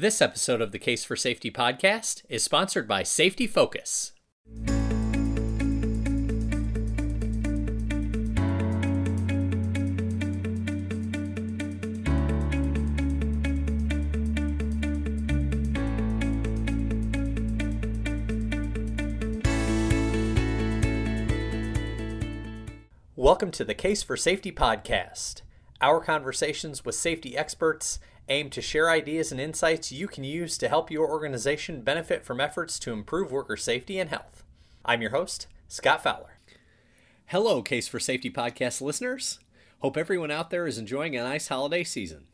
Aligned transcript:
This 0.00 0.22
episode 0.22 0.60
of 0.60 0.70
the 0.70 0.78
Case 0.78 1.02
for 1.02 1.16
Safety 1.16 1.50
podcast 1.50 2.22
is 2.28 2.44
sponsored 2.44 2.86
by 2.86 3.02
Safety 3.02 3.48
Focus. 3.48 4.12
Welcome 23.16 23.50
to 23.50 23.64
the 23.64 23.74
Case 23.74 24.04
for 24.04 24.16
Safety 24.16 24.52
podcast. 24.52 25.42
Our 25.80 26.00
conversations 26.00 26.84
with 26.84 26.94
safety 26.94 27.36
experts 27.36 27.98
aim 28.28 28.50
to 28.50 28.60
share 28.60 28.90
ideas 28.90 29.32
and 29.32 29.40
insights 29.40 29.90
you 29.90 30.06
can 30.06 30.22
use 30.22 30.58
to 30.58 30.68
help 30.68 30.90
your 30.90 31.08
organization 31.08 31.80
benefit 31.80 32.24
from 32.24 32.40
efforts 32.40 32.78
to 32.78 32.92
improve 32.92 33.32
worker 33.32 33.56
safety 33.56 33.98
and 33.98 34.10
health. 34.10 34.44
I'm 34.84 35.00
your 35.00 35.12
host, 35.12 35.46
Scott 35.66 36.02
Fowler. 36.02 36.36
Hello, 37.26 37.62
Case 37.62 37.88
for 37.88 37.98
Safety 37.98 38.30
podcast 38.30 38.80
listeners. 38.80 39.38
Hope 39.80 39.96
everyone 39.96 40.30
out 40.30 40.50
there 40.50 40.66
is 40.66 40.78
enjoying 40.78 41.16
a 41.16 41.22
nice 41.22 41.48
holiday 41.48 41.84
season. 41.84 42.24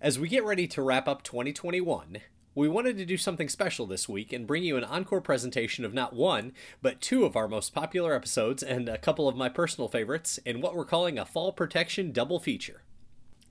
As 0.00 0.18
we 0.18 0.28
get 0.28 0.44
ready 0.44 0.66
to 0.68 0.82
wrap 0.82 1.06
up 1.06 1.22
2021, 1.22 2.18
we 2.54 2.68
wanted 2.68 2.96
to 2.96 3.04
do 3.04 3.16
something 3.16 3.48
special 3.48 3.86
this 3.86 4.08
week 4.08 4.32
and 4.32 4.46
bring 4.46 4.62
you 4.62 4.76
an 4.76 4.84
encore 4.84 5.20
presentation 5.20 5.84
of 5.84 5.94
not 5.94 6.14
one, 6.14 6.52
but 6.80 7.00
two 7.00 7.24
of 7.24 7.36
our 7.36 7.46
most 7.46 7.74
popular 7.74 8.14
episodes 8.14 8.62
and 8.62 8.88
a 8.88 8.98
couple 8.98 9.28
of 9.28 9.36
my 9.36 9.48
personal 9.48 9.88
favorites 9.88 10.38
in 10.46 10.60
what 10.60 10.74
we're 10.74 10.84
calling 10.84 11.18
a 11.18 11.26
fall 11.26 11.52
protection 11.52 12.10
double 12.10 12.40
feature. 12.40 12.82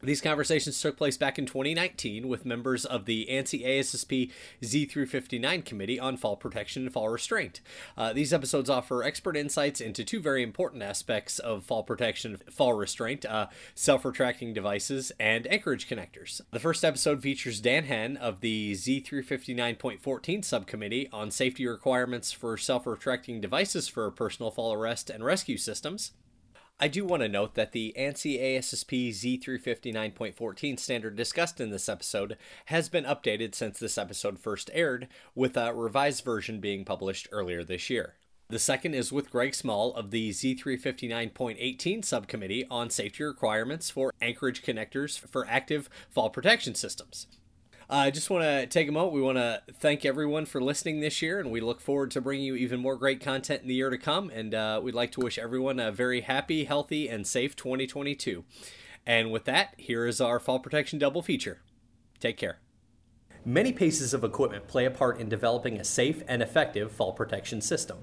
These 0.01 0.21
conversations 0.21 0.79
took 0.81 0.95
place 0.95 1.17
back 1.17 1.37
in 1.37 1.45
2019 1.45 2.27
with 2.29 2.45
members 2.45 2.85
of 2.85 3.05
the 3.05 3.27
ANSI 3.29 3.65
ASSP 3.65 4.31
Z359 4.61 5.65
Committee 5.65 5.99
on 5.99 6.15
Fall 6.15 6.37
Protection 6.37 6.83
and 6.83 6.93
Fall 6.93 7.09
Restraint. 7.09 7.59
Uh, 7.97 8.13
these 8.13 8.31
episodes 8.31 8.69
offer 8.69 9.03
expert 9.03 9.35
insights 9.35 9.81
into 9.81 10.05
two 10.05 10.21
very 10.21 10.41
important 10.41 10.83
aspects 10.83 11.37
of 11.39 11.65
fall 11.65 11.83
protection 11.83 12.29
and 12.29 12.53
fall 12.53 12.73
restraint 12.73 13.25
uh, 13.25 13.47
self 13.75 14.05
retracting 14.05 14.53
devices 14.53 15.11
and 15.19 15.47
anchorage 15.47 15.87
connectors. 15.89 16.41
The 16.51 16.59
first 16.59 16.85
episode 16.85 17.21
features 17.21 17.59
Dan 17.59 17.85
Henn 17.85 18.17
of 18.17 18.41
the 18.41 18.73
Z359.14 18.73 20.45
Subcommittee 20.45 21.09
on 21.11 21.31
Safety 21.31 21.67
Requirements 21.67 22.31
for 22.31 22.57
Self 22.57 22.85
Retracting 22.85 23.41
Devices 23.41 23.87
for 23.87 24.09
Personal 24.11 24.51
Fall 24.51 24.73
Arrest 24.73 25.09
and 25.09 25.23
Rescue 25.23 25.57
Systems. 25.57 26.11
I 26.81 26.87
do 26.87 27.03
want 27.03 27.23
to 27.23 27.27
note 27.27 27.55
that 27.55 27.73
the 27.73 27.93
ANSI 27.99 28.41
ASSP 28.41 29.09
Z359.14 29.09 30.79
standard 30.79 31.17
discussed 31.17 31.59
in 31.59 31.71
this 31.71 31.89
episode 31.89 32.37
has 32.67 32.87
been 32.87 33.03
updated 33.03 33.53
since 33.53 33.77
this 33.77 33.97
episode 33.97 34.39
first 34.39 34.71
aired, 34.73 35.09
with 35.35 35.57
a 35.57 35.73
revised 35.73 36.23
version 36.23 36.61
being 36.61 36.85
published 36.85 37.27
earlier 37.33 37.65
this 37.65 37.89
year. 37.89 38.13
The 38.47 38.59
second 38.59 38.93
is 38.93 39.11
with 39.11 39.29
Greg 39.29 39.55
Small 39.55 39.93
of 39.93 40.11
the 40.11 40.29
Z359.18 40.29 42.05
subcommittee 42.05 42.65
on 42.71 42.89
safety 42.89 43.25
requirements 43.25 43.89
for 43.89 44.13
anchorage 44.21 44.63
connectors 44.63 45.19
for 45.19 45.45
active 45.49 45.89
fall 46.09 46.29
protection 46.29 46.75
systems. 46.75 47.27
I 47.91 48.11
just 48.11 48.29
want 48.29 48.43
to 48.43 48.67
take 48.67 48.87
a 48.87 48.91
moment. 48.91 49.13
We 49.13 49.21
want 49.21 49.39
to 49.39 49.63
thank 49.73 50.05
everyone 50.05 50.45
for 50.45 50.61
listening 50.61 50.99
this 50.99 51.23
year, 51.23 51.39
and 51.39 51.49
we 51.49 51.59
look 51.59 51.81
forward 51.81 52.11
to 52.11 52.21
bringing 52.21 52.45
you 52.45 52.55
even 52.55 52.79
more 52.79 52.95
great 52.95 53.19
content 53.19 53.63
in 53.63 53.67
the 53.67 53.73
year 53.73 53.89
to 53.89 53.97
come. 53.97 54.29
And 54.29 54.53
uh, 54.53 54.79
we'd 54.83 54.93
like 54.93 55.11
to 55.13 55.21
wish 55.21 55.39
everyone 55.39 55.79
a 55.79 55.91
very 55.91 56.21
happy, 56.21 56.65
healthy, 56.65 57.09
and 57.09 57.25
safe 57.25 57.55
2022. 57.55 58.43
And 59.07 59.31
with 59.31 59.45
that, 59.45 59.73
here 59.77 60.05
is 60.05 60.21
our 60.21 60.39
fall 60.39 60.59
protection 60.59 60.99
double 60.99 61.23
feature. 61.23 61.61
Take 62.19 62.37
care. 62.37 62.59
Many 63.43 63.71
pieces 63.71 64.13
of 64.13 64.23
equipment 64.23 64.67
play 64.67 64.85
a 64.85 64.91
part 64.91 65.19
in 65.19 65.27
developing 65.27 65.79
a 65.79 65.83
safe 65.83 66.21
and 66.27 66.43
effective 66.43 66.91
fall 66.91 67.13
protection 67.13 67.59
system. 67.59 67.97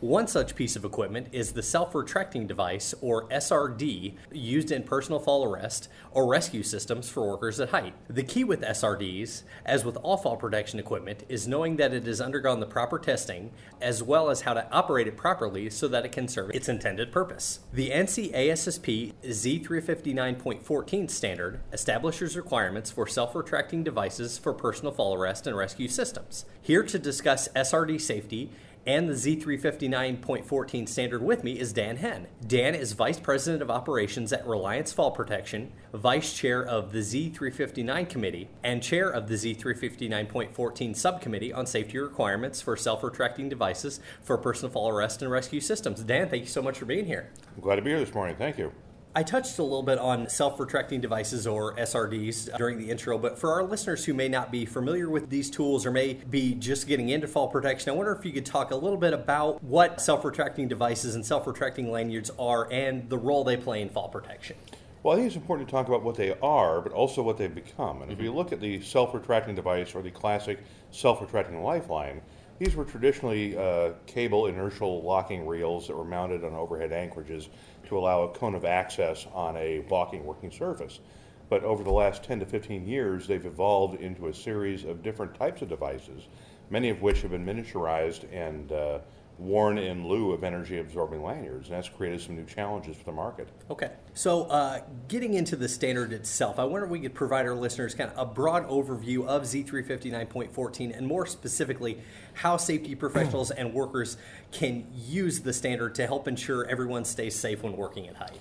One 0.00 0.26
such 0.26 0.54
piece 0.54 0.76
of 0.76 0.84
equipment 0.84 1.28
is 1.32 1.52
the 1.52 1.62
self 1.62 1.94
retracting 1.94 2.46
device, 2.46 2.94
or 3.00 3.28
SRD, 3.28 4.14
used 4.32 4.70
in 4.70 4.82
personal 4.82 5.20
fall 5.20 5.44
arrest 5.44 5.88
or 6.10 6.26
rescue 6.26 6.62
systems 6.62 7.08
for 7.08 7.28
workers 7.28 7.60
at 7.60 7.70
height. 7.70 7.94
The 8.08 8.22
key 8.22 8.44
with 8.44 8.60
SRDs, 8.60 9.42
as 9.64 9.84
with 9.84 9.96
all 9.98 10.16
fall 10.16 10.36
protection 10.36 10.78
equipment, 10.78 11.24
is 11.28 11.48
knowing 11.48 11.76
that 11.76 11.94
it 11.94 12.06
has 12.06 12.20
undergone 12.20 12.60
the 12.60 12.66
proper 12.66 12.98
testing, 12.98 13.52
as 13.80 14.02
well 14.02 14.30
as 14.30 14.42
how 14.42 14.54
to 14.54 14.70
operate 14.70 15.06
it 15.06 15.16
properly 15.16 15.70
so 15.70 15.88
that 15.88 16.04
it 16.04 16.12
can 16.12 16.28
serve 16.28 16.50
its 16.50 16.68
intended 16.68 17.12
purpose. 17.12 17.60
The 17.72 17.90
ANSI 17.90 18.34
ASSP 18.34 19.14
Z359.14 19.24 21.10
standard 21.10 21.60
establishes 21.72 22.36
requirements 22.36 22.90
for 22.90 23.06
self 23.06 23.34
retracting 23.34 23.84
devices 23.84 24.38
for 24.38 24.52
personal 24.52 24.92
fall 24.92 25.14
arrest 25.14 25.46
and 25.46 25.56
rescue 25.56 25.88
systems. 25.88 26.44
Here 26.60 26.82
to 26.82 26.98
discuss 26.98 27.48
SRD 27.48 28.00
safety 28.00 28.50
and 28.86 29.08
the 29.08 29.14
Z359.14 29.14 30.88
standard 30.88 31.22
with 31.22 31.44
me 31.44 31.58
is 31.58 31.72
Dan 31.72 31.96
Henn. 31.96 32.26
Dan 32.46 32.74
is 32.74 32.92
Vice 32.92 33.18
President 33.18 33.62
of 33.62 33.70
Operations 33.70 34.32
at 34.32 34.46
Reliance 34.46 34.92
Fall 34.92 35.10
Protection, 35.10 35.72
Vice 35.92 36.34
Chair 36.34 36.64
of 36.64 36.92
the 36.92 37.00
Z359 37.00 38.08
Committee, 38.08 38.48
and 38.62 38.82
Chair 38.82 39.08
of 39.08 39.28
the 39.28 39.34
Z359.14 39.34 40.96
Subcommittee 40.96 41.52
on 41.52 41.66
Safety 41.66 41.98
Requirements 41.98 42.60
for 42.60 42.76
Self 42.76 43.02
Retracting 43.02 43.48
Devices 43.48 44.00
for 44.22 44.36
Personal 44.36 44.72
Fall 44.72 44.90
Arrest 44.90 45.22
and 45.22 45.30
Rescue 45.30 45.60
Systems. 45.60 46.02
Dan, 46.02 46.28
thank 46.28 46.42
you 46.42 46.48
so 46.48 46.62
much 46.62 46.78
for 46.78 46.84
being 46.84 47.06
here. 47.06 47.30
I'm 47.54 47.62
glad 47.62 47.76
to 47.76 47.82
be 47.82 47.90
here 47.90 48.00
this 48.00 48.14
morning. 48.14 48.36
Thank 48.36 48.58
you. 48.58 48.72
I 49.16 49.22
touched 49.22 49.60
a 49.60 49.62
little 49.62 49.84
bit 49.84 49.98
on 49.98 50.28
self 50.28 50.58
retracting 50.58 51.00
devices 51.00 51.46
or 51.46 51.76
SRDs 51.76 52.56
during 52.56 52.78
the 52.78 52.90
intro, 52.90 53.16
but 53.16 53.38
for 53.38 53.52
our 53.52 53.62
listeners 53.62 54.04
who 54.04 54.12
may 54.12 54.28
not 54.28 54.50
be 54.50 54.66
familiar 54.66 55.08
with 55.08 55.30
these 55.30 55.50
tools 55.50 55.86
or 55.86 55.92
may 55.92 56.14
be 56.14 56.54
just 56.54 56.88
getting 56.88 57.10
into 57.10 57.28
fall 57.28 57.46
protection, 57.46 57.92
I 57.92 57.94
wonder 57.94 58.10
if 58.10 58.24
you 58.24 58.32
could 58.32 58.44
talk 58.44 58.72
a 58.72 58.76
little 58.76 58.98
bit 58.98 59.12
about 59.12 59.62
what 59.62 60.00
self 60.00 60.24
retracting 60.24 60.66
devices 60.66 61.14
and 61.14 61.24
self 61.24 61.46
retracting 61.46 61.92
lanyards 61.92 62.32
are 62.40 62.68
and 62.72 63.08
the 63.08 63.16
role 63.16 63.44
they 63.44 63.56
play 63.56 63.82
in 63.82 63.88
fall 63.88 64.08
protection. 64.08 64.56
Well, 65.04 65.12
I 65.12 65.16
think 65.16 65.28
it's 65.28 65.36
important 65.36 65.68
to 65.68 65.72
talk 65.72 65.86
about 65.86 66.02
what 66.02 66.16
they 66.16 66.36
are, 66.40 66.80
but 66.80 66.90
also 66.90 67.22
what 67.22 67.38
they've 67.38 67.54
become. 67.54 68.02
And 68.02 68.10
mm-hmm. 68.10 68.18
if 68.18 68.20
you 68.20 68.34
look 68.34 68.50
at 68.50 68.60
the 68.60 68.80
self 68.80 69.14
retracting 69.14 69.54
device 69.54 69.94
or 69.94 70.02
the 70.02 70.10
classic 70.10 70.58
self 70.90 71.20
retracting 71.20 71.62
lifeline, 71.62 72.20
these 72.58 72.74
were 72.74 72.84
traditionally 72.84 73.56
uh, 73.56 73.92
cable 74.06 74.46
inertial 74.46 75.02
locking 75.02 75.46
reels 75.46 75.86
that 75.86 75.96
were 75.96 76.04
mounted 76.04 76.44
on 76.44 76.54
overhead 76.54 76.92
anchorages 76.92 77.48
to 77.86 77.98
allow 77.98 78.22
a 78.22 78.28
cone 78.28 78.54
of 78.54 78.64
access 78.64 79.26
on 79.32 79.56
a 79.56 79.80
walking 79.88 80.24
working 80.24 80.50
surface. 80.50 81.00
But 81.48 81.62
over 81.62 81.84
the 81.84 81.92
last 81.92 82.24
10 82.24 82.40
to 82.40 82.46
15 82.46 82.86
years, 82.86 83.26
they've 83.26 83.44
evolved 83.44 84.00
into 84.00 84.28
a 84.28 84.34
series 84.34 84.84
of 84.84 85.02
different 85.02 85.34
types 85.34 85.62
of 85.62 85.68
devices, 85.68 86.28
many 86.70 86.88
of 86.88 87.02
which 87.02 87.22
have 87.22 87.30
been 87.30 87.44
miniaturized 87.44 88.24
and 88.32 88.72
uh, 88.72 88.98
worn 89.38 89.78
in 89.78 90.06
lieu 90.06 90.32
of 90.32 90.44
energy 90.44 90.78
absorbing 90.78 91.22
lanyards, 91.22 91.68
and 91.68 91.76
that's 91.76 91.88
created 91.88 92.20
some 92.20 92.36
new 92.36 92.44
challenges 92.44 92.96
for 92.96 93.04
the 93.04 93.12
market. 93.12 93.48
Okay. 93.70 93.90
So, 94.14 94.44
uh, 94.44 94.80
getting 95.08 95.34
into 95.34 95.56
the 95.56 95.68
standard 95.68 96.12
itself, 96.12 96.58
I 96.58 96.64
wonder 96.64 96.86
if 96.86 96.90
we 96.90 97.00
could 97.00 97.14
provide 97.14 97.46
our 97.46 97.54
listeners 97.54 97.94
kind 97.94 98.10
of 98.10 98.18
a 98.18 98.30
broad 98.30 98.68
overview 98.68 99.26
of 99.26 99.42
Z359.14 99.42 100.96
and 100.96 101.06
more 101.06 101.26
specifically, 101.26 101.98
how 102.34 102.56
safety 102.56 102.94
professionals 102.94 103.50
and 103.50 103.72
workers 103.72 104.16
can 104.52 104.86
use 104.94 105.40
the 105.40 105.52
standard 105.52 105.94
to 105.94 106.06
help 106.06 106.28
ensure 106.28 106.66
everyone 106.66 107.04
stays 107.04 107.34
safe 107.34 107.62
when 107.62 107.76
working 107.76 108.06
at 108.08 108.16
height. 108.16 108.38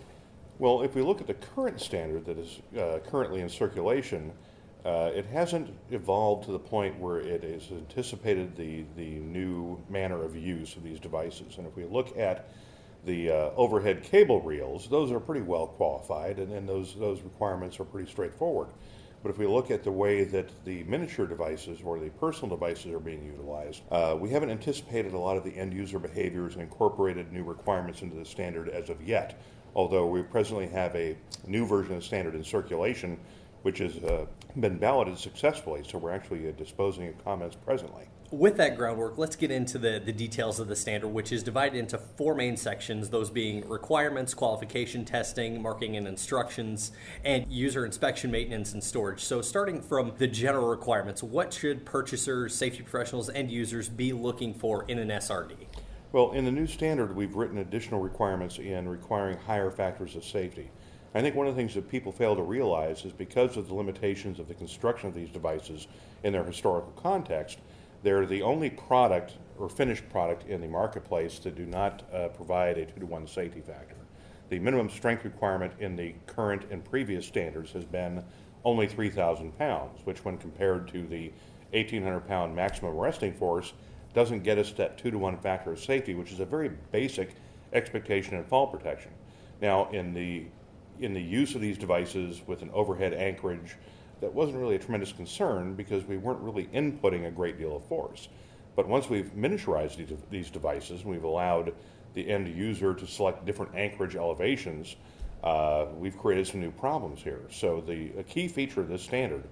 Well, 0.60 0.82
if 0.82 0.96
we 0.96 1.02
look 1.02 1.22
at 1.22 1.28
the 1.28 1.34
current 1.34 1.80
standard 1.80 2.26
that 2.26 2.38
is 2.38 2.62
uh, 2.78 3.00
currently 3.10 3.42
in 3.42 3.50
circulation, 3.50 4.32
uh, 4.86 5.12
it 5.14 5.26
hasn't 5.28 5.70
evolved 5.92 6.46
to 6.46 6.52
the 6.52 6.60
point 6.60 7.00
where 7.00 7.20
it 7.20 7.44
has 7.44 7.72
anticipated 7.72 8.56
the, 8.56 8.84
the 8.98 9.20
new 9.20 9.82
manner 9.90 10.24
of 10.24 10.36
use 10.36 10.76
of 10.76 10.84
these 10.84 11.00
devices. 11.00 11.58
And 11.58 11.66
if 11.66 11.76
we 11.76 11.86
look 11.86 12.18
at 12.18 12.50
the 13.06 13.32
uh, 13.32 13.34
overhead 13.56 14.04
cable 14.04 14.42
reels, 14.42 14.88
those 14.90 15.12
are 15.12 15.20
pretty 15.20 15.42
well 15.42 15.68
qualified, 15.68 16.40
and 16.40 16.52
then 16.52 16.66
those, 16.66 16.96
those 16.96 17.22
requirements 17.22 17.80
are 17.80 17.86
pretty 17.86 18.10
straightforward. 18.10 18.70
But 19.24 19.30
if 19.30 19.38
we 19.38 19.48
look 19.48 19.72
at 19.72 19.84
the 19.84 19.92
way 19.92 20.26
that 20.26 20.50
the 20.66 20.84
miniature 20.84 21.26
devices 21.26 21.80
or 21.84 21.98
the 21.98 22.10
personal 22.10 22.56
devices 22.56 22.92
are 22.92 23.00
being 23.00 23.24
utilized, 23.24 23.82
uh, 23.90 24.18
we 24.20 24.30
haven't 24.30 24.50
anticipated 24.50 25.14
a 25.14 25.18
lot 25.18 25.38
of 25.38 25.46
the 25.46 25.58
end 25.58 25.74
user 25.74 25.98
behaviors 25.98 26.54
and 26.54 26.62
incorporated 26.62 27.32
new 27.32 27.44
requirements 27.44 28.02
into 28.02 28.18
the 28.18 28.26
standard 28.26 28.68
as 28.68 28.90
of 28.90 29.02
yet. 29.02 29.40
Although 29.76 30.08
we 30.08 30.22
presently 30.22 30.68
have 30.68 30.94
a 30.96 31.18
new 31.48 31.66
version 31.66 31.94
of 31.94 32.02
the 32.02 32.06
standard 32.06 32.36
in 32.36 32.44
circulation 32.44 33.18
which 33.64 33.80
has 33.80 33.96
uh, 34.04 34.26
been 34.60 34.78
balloted 34.78 35.18
successfully. 35.18 35.84
So 35.90 35.98
we're 35.98 36.12
actually 36.12 36.48
uh, 36.48 36.52
disposing 36.52 37.08
of 37.08 37.24
comments 37.24 37.56
presently. 37.56 38.04
With 38.34 38.58
that 38.58 38.78
groundwork, 38.78 39.20
let's 39.20 39.36
get 39.36 39.52
into 39.52 39.78
the, 39.78 40.02
the 40.04 40.12
details 40.12 40.60
of 40.60 40.68
the 40.68 40.76
standard, 40.76 41.10
which 41.10 41.32
is 41.32 41.44
divided 41.44 41.78
into 41.78 42.00
four 42.00 42.34
main 42.34 42.58
sections 42.58 43.12
those 43.12 43.30
being 43.30 43.70
requirements, 43.70 44.34
qualification, 44.34 45.06
testing, 45.06 45.62
marking 45.62 45.98
and 45.98 46.08
instructions, 46.08 46.94
and 47.24 47.46
user 47.48 47.86
inspection, 47.86 48.32
maintenance, 48.32 48.74
and 48.74 48.84
storage. 48.84 49.24
So, 49.24 49.44
starting 49.44 49.84
from 49.84 50.14
the 50.18 50.26
general 50.26 50.68
requirements, 50.68 51.22
what 51.22 51.54
should 51.54 51.86
purchasers, 51.86 52.56
safety 52.56 52.82
professionals, 52.82 53.30
and 53.30 53.52
users 53.52 53.88
be 53.88 54.14
looking 54.14 54.56
for 54.56 54.84
in 54.86 54.98
an 54.98 55.10
SRD? 55.10 55.68
Well, 56.12 56.32
in 56.32 56.44
the 56.44 56.52
new 56.52 56.66
standard, 56.66 57.16
we've 57.16 57.36
written 57.36 57.60
additional 57.60 58.00
requirements 58.00 58.58
in 58.58 58.90
requiring 58.90 59.38
higher 59.38 59.70
factors 59.70 60.16
of 60.16 60.26
safety. 60.26 60.72
I 61.14 61.22
think 61.22 61.36
one 61.36 61.46
of 61.46 61.54
the 61.54 61.62
things 61.62 61.76
that 61.76 61.88
people 61.88 62.12
fail 62.12 62.36
to 62.36 62.42
realize 62.42 63.06
is 63.06 63.14
because 63.14 63.58
of 63.58 63.68
the 63.68 63.76
limitations 63.76 64.40
of 64.40 64.48
the 64.48 64.56
construction 64.56 65.08
of 65.08 65.14
these 65.14 65.30
devices 65.30 65.86
in 66.24 66.34
their 66.34 66.44
historical 66.44 66.94
context, 66.94 67.60
they're 68.04 68.26
the 68.26 68.42
only 68.42 68.70
product 68.70 69.34
or 69.58 69.70
finished 69.70 70.08
product 70.10 70.48
in 70.48 70.62
the 70.62 70.68
marketplace 70.68 71.40
that 71.40 71.56
do 71.56 71.66
not 71.66 72.04
uh, 72.14 72.28
provide 72.30 72.78
a 72.78 72.86
two 72.86 73.00
to 73.00 73.06
one 73.06 73.26
safety 73.28 73.62
factor. 73.62 73.96
The 74.50 74.60
minimum 74.60 74.90
strength 74.90 75.24
requirement 75.24 75.74
in 75.80 75.96
the 75.96 76.14
current 76.28 76.66
and 76.70 76.84
previous 76.84 77.26
standards 77.26 77.72
has 77.72 77.86
been 77.86 78.24
only 78.66 78.88
3,000 78.88 79.58
pounds, 79.58 80.00
which, 80.06 80.24
when 80.24 80.38
compared 80.38 80.88
to 80.90 81.06
the 81.08 81.32
1,800 81.72 82.28
pound 82.28 82.56
maximum 82.56 82.96
arresting 82.96 83.34
force, 83.34 83.74
doesn't 84.14 84.44
get 84.44 84.58
us 84.58 84.72
that 84.74 84.98
two 84.98 85.10
to 85.10 85.18
one 85.18 85.38
factor 85.38 85.72
of 85.72 85.80
safety, 85.80 86.14
which 86.14 86.32
is 86.32 86.40
a 86.40 86.46
very 86.46 86.70
basic 86.92 87.36
expectation 87.74 88.36
in 88.36 88.44
fall 88.44 88.68
protection. 88.68 89.12
Now, 89.62 89.90
in 89.92 90.14
the 90.14 90.46
in 91.00 91.14
the 91.14 91.22
use 91.22 91.56
of 91.56 91.62
these 91.62 91.78
devices 91.78 92.44
with 92.46 92.62
an 92.62 92.70
overhead 92.72 93.16
anchorage, 93.16 93.76
that 94.24 94.34
wasn't 94.34 94.58
really 94.58 94.76
a 94.76 94.80
tremendous 94.80 95.12
concern 95.12 95.76
because 95.76 96.06
we 96.06 96.16
weren't 96.16 96.40
really 96.40 96.68
inputting 96.68 97.28
a 97.28 97.32
great 97.32 97.58
deal 97.58 97.76
of 97.76 97.84
force. 97.84 98.30
But 98.74 98.88
once 98.88 99.10
we've 99.10 99.36
miniaturized 99.36 99.98
these, 99.98 100.18
these 100.30 100.50
devices 100.50 101.02
and 101.02 101.10
we've 101.10 101.26
allowed 101.26 101.74
the 102.14 102.30
end 102.30 102.48
user 102.48 102.94
to 102.94 103.06
select 103.06 103.46
different 103.46 103.76
anchorage 103.76 104.16
elevations, 104.16 104.96
uh, 105.44 105.88
we've 105.98 106.18
created 106.18 106.48
some 106.48 106.62
new 106.62 106.72
problems 106.72 107.22
here. 107.22 107.42
So 107.52 107.82
the 107.82 108.12
a 108.18 108.24
key 108.24 108.48
feature 108.48 108.80
of 108.80 108.88
this 108.88 109.02
standard 109.02 109.44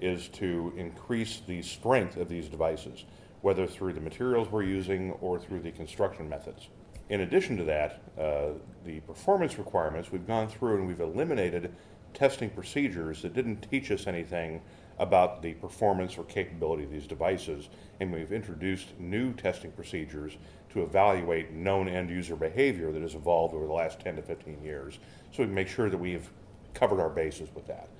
is 0.00 0.26
to 0.28 0.72
increase 0.76 1.40
the 1.46 1.62
strength 1.62 2.16
of 2.16 2.28
these 2.28 2.48
devices, 2.48 3.04
whether 3.42 3.64
through 3.64 3.92
the 3.92 4.00
materials 4.00 4.50
we're 4.50 4.64
using 4.64 5.12
or 5.20 5.38
through 5.38 5.60
the 5.60 5.70
construction 5.70 6.28
methods. 6.28 6.68
In 7.10 7.20
addition 7.20 7.56
to 7.58 7.64
that, 7.64 8.02
uh, 8.18 8.48
the 8.84 8.98
performance 9.00 9.56
requirements, 9.56 10.10
we've 10.10 10.26
gone 10.26 10.48
through 10.48 10.78
and 10.78 10.88
we've 10.88 11.00
eliminated 11.00 11.72
testing 12.16 12.48
procedures 12.48 13.20
that 13.20 13.34
didn't 13.34 13.60
teach 13.70 13.90
us 13.90 14.06
anything 14.06 14.62
about 14.98 15.42
the 15.42 15.52
performance 15.52 16.16
or 16.16 16.24
capability 16.24 16.82
of 16.82 16.90
these 16.90 17.06
devices, 17.06 17.68
and 18.00 18.10
we've 18.10 18.32
introduced 18.32 18.98
new 18.98 19.34
testing 19.34 19.70
procedures 19.72 20.38
to 20.70 20.82
evaluate 20.82 21.52
known 21.52 21.86
end 21.88 22.08
user 22.08 22.34
behavior 22.34 22.90
that 22.90 23.02
has 23.02 23.14
evolved 23.14 23.54
over 23.54 23.66
the 23.66 23.72
last 23.72 24.00
10 24.00 24.16
to 24.16 24.22
15 24.22 24.64
years, 24.64 24.98
so 25.30 25.42
we 25.42 25.44
can 25.44 25.54
make 25.54 25.68
sure 25.68 25.90
that 25.90 25.98
we've 25.98 26.30
covered 26.72 27.00
our 27.00 27.10
bases 27.10 27.50
with 27.54 27.66
that. 27.66 27.90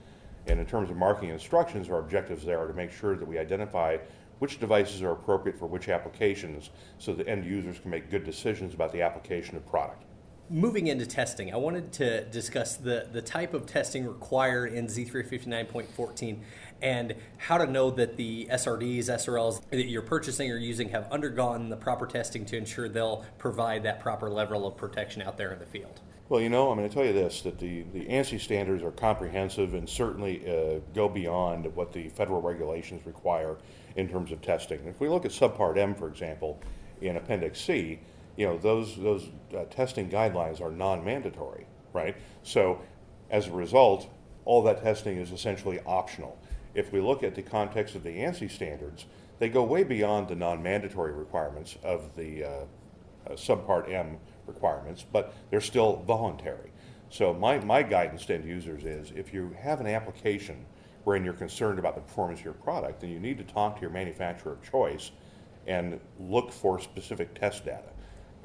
And 0.46 0.58
in 0.58 0.64
terms 0.64 0.88
of 0.88 0.96
marking 0.96 1.28
instructions, 1.28 1.90
our 1.90 1.98
objectives 1.98 2.42
there 2.42 2.58
are 2.58 2.68
to 2.68 2.72
make 2.72 2.92
sure 2.92 3.16
that 3.16 3.28
we 3.28 3.38
identify 3.38 3.98
which 4.38 4.58
devices 4.58 5.02
are 5.02 5.12
appropriate 5.12 5.58
for 5.58 5.66
which 5.66 5.90
applications 5.90 6.70
so 6.98 7.12
that 7.12 7.28
end 7.28 7.44
users 7.44 7.78
can 7.78 7.90
make 7.90 8.10
good 8.10 8.24
decisions 8.24 8.72
about 8.72 8.92
the 8.92 9.02
application 9.02 9.58
of 9.58 9.66
product. 9.66 10.05
Moving 10.48 10.87
into 10.87 11.06
testing, 11.06 11.52
I 11.52 11.56
wanted 11.56 11.93
to 11.94 12.25
discuss 12.26 12.76
the, 12.76 13.08
the 13.10 13.20
type 13.20 13.52
of 13.52 13.66
testing 13.66 14.06
required 14.06 14.72
in 14.72 14.87
Z359.14 14.87 16.38
and 16.81 17.16
how 17.37 17.58
to 17.58 17.66
know 17.66 17.90
that 17.90 18.16
the 18.16 18.46
SRDs, 18.52 19.06
SRLs 19.06 19.60
that 19.70 19.87
you're 19.87 20.02
purchasing 20.02 20.52
or 20.52 20.56
using 20.56 20.90
have 20.90 21.10
undergone 21.10 21.69
the 21.69 21.76
proper 21.76 22.06
testing 22.06 22.46
to 22.46 22.56
ensure 22.56 22.88
they'll 22.88 23.25
provide 23.38 23.82
that 23.82 23.98
proper 23.98 24.31
level 24.31 24.69
of 24.69 24.76
protection 24.76 25.20
out 25.20 25.37
there 25.37 25.52
in 25.52 25.58
the 25.58 25.66
field. 25.66 26.00
Well, 26.28 26.40
you 26.40 26.49
know, 26.49 26.70
I'm 26.70 26.78
going 26.78 26.88
to 26.88 26.94
tell 26.94 27.04
you 27.04 27.12
this 27.12 27.40
that 27.42 27.58
the, 27.58 27.82
the 27.92 28.04
ANSI 28.04 28.38
standards 28.38 28.84
are 28.84 28.92
comprehensive 28.92 29.75
and 29.75 29.88
certainly 29.88 30.49
uh, 30.49 30.78
go 30.94 31.08
beyond 31.08 31.75
what 31.75 31.92
the 31.92 32.08
federal 32.10 32.40
regulations 32.40 33.04
require 33.04 33.56
in 33.96 34.08
terms 34.08 34.31
of 34.31 34.42
testing. 34.42 34.78
If 34.87 35.00
we 35.00 35.08
look 35.08 35.25
at 35.25 35.32
Subpart 35.32 35.76
M, 35.76 35.92
for 35.92 36.06
example, 36.06 36.60
in 37.00 37.16
Appendix 37.16 37.60
C, 37.60 37.99
you 38.36 38.46
know, 38.46 38.58
those, 38.58 38.96
those 38.96 39.28
uh, 39.56 39.64
testing 39.64 40.10
guidelines 40.10 40.60
are 40.60 40.70
non 40.70 41.04
mandatory, 41.04 41.66
right? 41.92 42.16
So 42.42 42.80
as 43.30 43.48
a 43.48 43.52
result, 43.52 44.08
all 44.44 44.62
that 44.64 44.82
testing 44.82 45.16
is 45.16 45.32
essentially 45.32 45.80
optional. 45.86 46.38
If 46.74 46.92
we 46.92 47.00
look 47.00 47.22
at 47.22 47.34
the 47.34 47.42
context 47.42 47.94
of 47.94 48.02
the 48.02 48.10
ANSI 48.10 48.50
standards, 48.50 49.06
they 49.38 49.48
go 49.48 49.62
way 49.62 49.84
beyond 49.84 50.28
the 50.28 50.36
non 50.36 50.62
mandatory 50.62 51.12
requirements 51.12 51.76
of 51.82 52.14
the 52.16 52.44
uh, 52.44 52.48
uh, 52.48 53.32
Subpart 53.32 53.92
M 53.92 54.18
requirements, 54.46 55.04
but 55.10 55.34
they're 55.50 55.60
still 55.60 56.02
voluntary. 56.06 56.70
So 57.08 57.34
my, 57.34 57.58
my 57.60 57.82
guidance 57.82 58.26
to 58.26 58.34
end 58.34 58.44
users 58.44 58.84
is 58.84 59.12
if 59.16 59.32
you 59.32 59.56
have 59.60 59.80
an 59.80 59.86
application 59.86 60.64
wherein 61.04 61.24
you're 61.24 61.34
concerned 61.34 61.78
about 61.78 61.94
the 61.94 62.00
performance 62.00 62.40
of 62.40 62.44
your 62.44 62.54
product, 62.54 63.00
then 63.00 63.10
you 63.10 63.20
need 63.20 63.38
to 63.38 63.44
talk 63.44 63.76
to 63.76 63.80
your 63.80 63.90
manufacturer 63.90 64.52
of 64.52 64.70
choice 64.70 65.12
and 65.66 66.00
look 66.18 66.52
for 66.52 66.80
specific 66.80 67.34
test 67.38 67.64
data. 67.64 67.90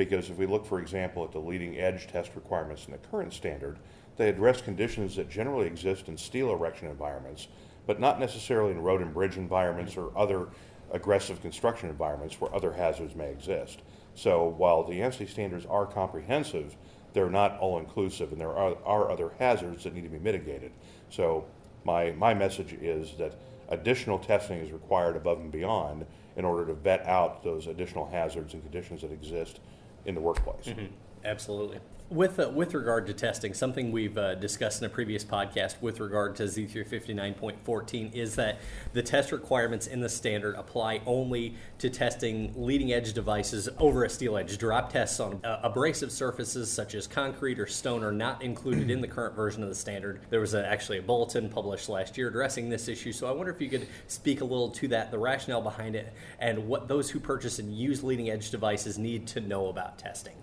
Because 0.09 0.31
if 0.31 0.38
we 0.39 0.48
look, 0.48 0.65
for 0.65 0.80
example, 0.80 1.24
at 1.24 1.31
the 1.31 1.38
leading 1.38 1.77
edge 1.77 2.07
test 2.07 2.31
requirements 2.33 2.88
in 2.88 2.92
the 2.92 2.98
current 2.98 3.31
standard, 3.33 3.77
they 4.18 4.30
address 4.30 4.59
conditions 4.59 5.15
that 5.15 5.30
generally 5.30 5.68
exist 5.68 6.07
in 6.07 6.18
steel 6.18 6.50
erection 6.50 6.88
environments, 6.88 7.50
but 7.86 8.00
not 8.00 8.19
necessarily 8.19 8.71
in 8.71 8.81
road 8.81 9.01
and 9.01 9.13
bridge 9.13 9.38
environments 9.38 9.95
or 9.95 10.12
other 10.18 10.48
aggressive 10.92 11.39
construction 11.44 11.88
environments 11.88 12.42
where 12.42 12.51
other 12.51 12.74
hazards 12.74 13.15
may 13.15 13.30
exist. 13.30 13.83
So 14.15 14.48
while 14.48 14.83
the 14.83 15.01
ANSI 15.01 15.30
standards 15.30 15.68
are 15.68 15.86
comprehensive, 15.86 16.75
they're 17.13 17.30
not 17.30 17.59
all 17.59 17.77
inclusive, 17.77 18.31
and 18.31 18.42
there 18.42 18.57
are, 18.57 18.75
are 18.83 19.12
other 19.12 19.33
hazards 19.38 19.83
that 19.83 19.94
need 19.94 20.06
to 20.06 20.09
be 20.09 20.18
mitigated. 20.18 20.71
So 21.12 21.45
my, 21.83 22.09
my 22.13 22.33
message 22.33 22.74
is 22.74 23.15
that 23.19 23.36
additional 23.69 24.18
testing 24.18 24.57
is 24.57 24.71
required 24.71 25.15
above 25.15 25.42
and 25.42 25.51
beyond 25.51 26.07
in 26.38 26.44
order 26.44 26.65
to 26.65 26.74
vet 26.74 27.06
out 27.06 27.44
those 27.44 27.68
additional 27.68 28.09
hazards 28.09 28.56
and 28.56 28.63
conditions 28.63 29.01
that 29.04 29.12
exist 29.12 29.59
in 30.06 30.15
the 30.15 30.21
workplace. 30.21 30.65
Mm-hmm. 30.65 30.94
Absolutely. 31.24 31.80
With, 32.11 32.41
uh, 32.41 32.49
with 32.49 32.73
regard 32.73 33.07
to 33.07 33.13
testing, 33.13 33.53
something 33.53 33.89
we've 33.89 34.17
uh, 34.17 34.35
discussed 34.35 34.81
in 34.81 34.85
a 34.85 34.89
previous 34.89 35.23
podcast 35.23 35.81
with 35.81 36.01
regard 36.01 36.35
to 36.35 36.43
Z359.14 36.43 38.13
is 38.13 38.35
that 38.35 38.59
the 38.91 39.01
test 39.01 39.31
requirements 39.31 39.87
in 39.87 40.01
the 40.01 40.09
standard 40.09 40.55
apply 40.55 40.99
only 41.05 41.55
to 41.77 41.89
testing 41.89 42.51
leading 42.57 42.91
edge 42.91 43.13
devices 43.13 43.69
over 43.77 44.03
a 44.03 44.09
steel 44.09 44.35
edge. 44.35 44.57
Drop 44.57 44.91
tests 44.91 45.21
on 45.21 45.39
uh, 45.45 45.61
abrasive 45.63 46.11
surfaces 46.11 46.69
such 46.69 46.95
as 46.95 47.07
concrete 47.07 47.57
or 47.57 47.65
stone 47.65 48.03
are 48.03 48.11
not 48.11 48.41
included 48.41 48.91
in 48.91 48.99
the 48.99 49.07
current 49.07 49.33
version 49.33 49.63
of 49.63 49.69
the 49.69 49.75
standard. 49.75 50.19
There 50.29 50.41
was 50.41 50.53
a, 50.53 50.67
actually 50.67 50.97
a 50.97 51.01
bulletin 51.01 51.47
published 51.47 51.87
last 51.87 52.17
year 52.17 52.27
addressing 52.27 52.67
this 52.67 52.89
issue, 52.89 53.13
so 53.13 53.25
I 53.25 53.31
wonder 53.31 53.53
if 53.53 53.61
you 53.61 53.69
could 53.69 53.87
speak 54.07 54.41
a 54.41 54.45
little 54.45 54.69
to 54.71 54.89
that, 54.89 55.11
the 55.11 55.17
rationale 55.17 55.61
behind 55.61 55.95
it, 55.95 56.13
and 56.39 56.67
what 56.67 56.89
those 56.89 57.09
who 57.09 57.21
purchase 57.21 57.59
and 57.59 57.73
use 57.73 58.03
leading 58.03 58.29
edge 58.29 58.51
devices 58.51 58.97
need 58.97 59.27
to 59.27 59.39
know 59.39 59.67
about 59.67 59.97
testing. 59.97 60.35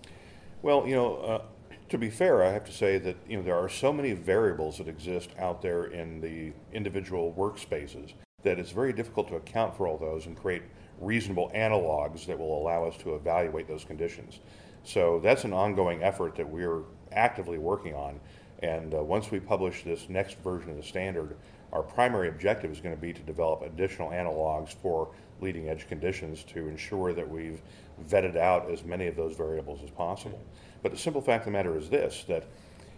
Well, 0.61 0.85
you 0.85 0.95
know, 0.95 1.15
uh, 1.17 1.41
to 1.89 1.97
be 1.97 2.09
fair, 2.09 2.43
I 2.43 2.51
have 2.51 2.65
to 2.65 2.71
say 2.71 2.97
that 2.99 3.17
you 3.27 3.37
know 3.37 3.43
there 3.43 3.57
are 3.57 3.69
so 3.69 3.91
many 3.91 4.13
variables 4.13 4.77
that 4.77 4.87
exist 4.87 5.31
out 5.39 5.61
there 5.61 5.85
in 5.85 6.21
the 6.21 6.53
individual 6.71 7.33
workspaces 7.37 8.13
that 8.43 8.59
it's 8.59 8.71
very 8.71 8.93
difficult 8.93 9.27
to 9.29 9.35
account 9.35 9.75
for 9.75 9.87
all 9.87 9.97
those 9.97 10.25
and 10.25 10.37
create 10.37 10.61
reasonable 11.01 11.51
analogs 11.55 12.25
that 12.25 12.37
will 12.37 12.57
allow 12.61 12.85
us 12.85 12.95
to 12.97 13.15
evaluate 13.15 13.67
those 13.67 13.83
conditions. 13.83 14.39
So 14.83 15.19
that's 15.19 15.43
an 15.43 15.53
ongoing 15.53 16.03
effort 16.03 16.35
that 16.35 16.47
we're 16.47 16.83
actively 17.11 17.57
working 17.57 17.95
on. 17.95 18.19
And 18.61 18.93
uh, 18.93 19.03
once 19.03 19.31
we 19.31 19.39
publish 19.39 19.83
this 19.83 20.07
next 20.09 20.37
version 20.39 20.69
of 20.69 20.77
the 20.77 20.83
standard, 20.83 21.35
our 21.73 21.83
primary 21.83 22.29
objective 22.29 22.71
is 22.71 22.79
going 22.79 22.95
to 22.95 23.01
be 23.01 23.13
to 23.13 23.21
develop 23.21 23.61
additional 23.61 24.09
analogs 24.09 24.73
for 24.73 25.09
leading 25.41 25.69
edge 25.69 25.87
conditions 25.87 26.43
to 26.43 26.67
ensure 26.67 27.13
that 27.13 27.29
we've 27.29 27.61
vetted 28.09 28.35
out 28.35 28.69
as 28.69 28.83
many 28.83 29.07
of 29.07 29.15
those 29.15 29.35
variables 29.35 29.81
as 29.83 29.89
possible. 29.89 30.41
But 30.81 30.91
the 30.91 30.97
simple 30.97 31.21
fact 31.21 31.41
of 31.41 31.45
the 31.45 31.57
matter 31.57 31.77
is 31.77 31.89
this 31.89 32.23
that 32.27 32.45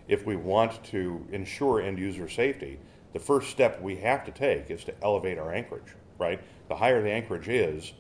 if 0.07 0.25
we 0.25 0.35
want 0.35 0.83
to 0.85 1.25
ensure 1.31 1.81
end 1.81 1.99
user 1.99 2.29
safety, 2.29 2.79
the 3.13 3.19
first 3.19 3.49
step 3.49 3.81
we 3.81 3.97
have 3.97 4.25
to 4.25 4.31
take 4.31 4.69
is 4.69 4.83
to 4.85 4.93
elevate 5.03 5.37
our 5.37 5.53
anchorage, 5.53 5.95
right? 6.17 6.41
The 6.67 6.75
higher 6.75 7.01
the 7.01 7.11
anchorage 7.11 7.49
is, 7.49 7.93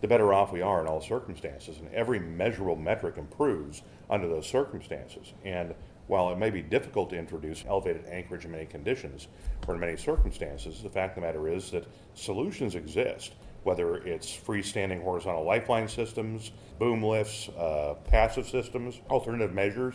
the 0.00 0.08
better 0.08 0.34
off 0.34 0.52
we 0.52 0.60
are 0.60 0.80
in 0.80 0.86
all 0.86 1.00
circumstances. 1.00 1.78
And 1.78 1.88
every 1.94 2.18
measurable 2.18 2.76
metric 2.76 3.16
improves 3.16 3.82
under 4.10 4.28
those 4.28 4.46
circumstances. 4.46 5.32
And 5.44 5.74
while 6.06 6.30
it 6.30 6.36
may 6.36 6.50
be 6.50 6.60
difficult 6.60 7.10
to 7.10 7.16
introduce 7.16 7.64
elevated 7.66 8.04
anchorage 8.06 8.44
in 8.44 8.50
many 8.50 8.66
conditions 8.66 9.28
or 9.66 9.74
in 9.74 9.80
many 9.80 9.96
circumstances, 9.96 10.82
the 10.82 10.90
fact 10.90 11.16
of 11.16 11.22
the 11.22 11.26
matter 11.26 11.48
is 11.48 11.70
that 11.70 11.86
solutions 12.14 12.74
exist 12.74 13.32
whether 13.64 13.96
it's 13.96 14.28
freestanding 14.28 15.02
horizontal 15.02 15.44
lifeline 15.44 15.88
systems, 15.88 16.52
boom 16.78 17.02
lifts, 17.02 17.48
uh, 17.58 17.94
passive 18.04 18.46
systems, 18.46 19.00
alternative 19.10 19.52
measures. 19.52 19.94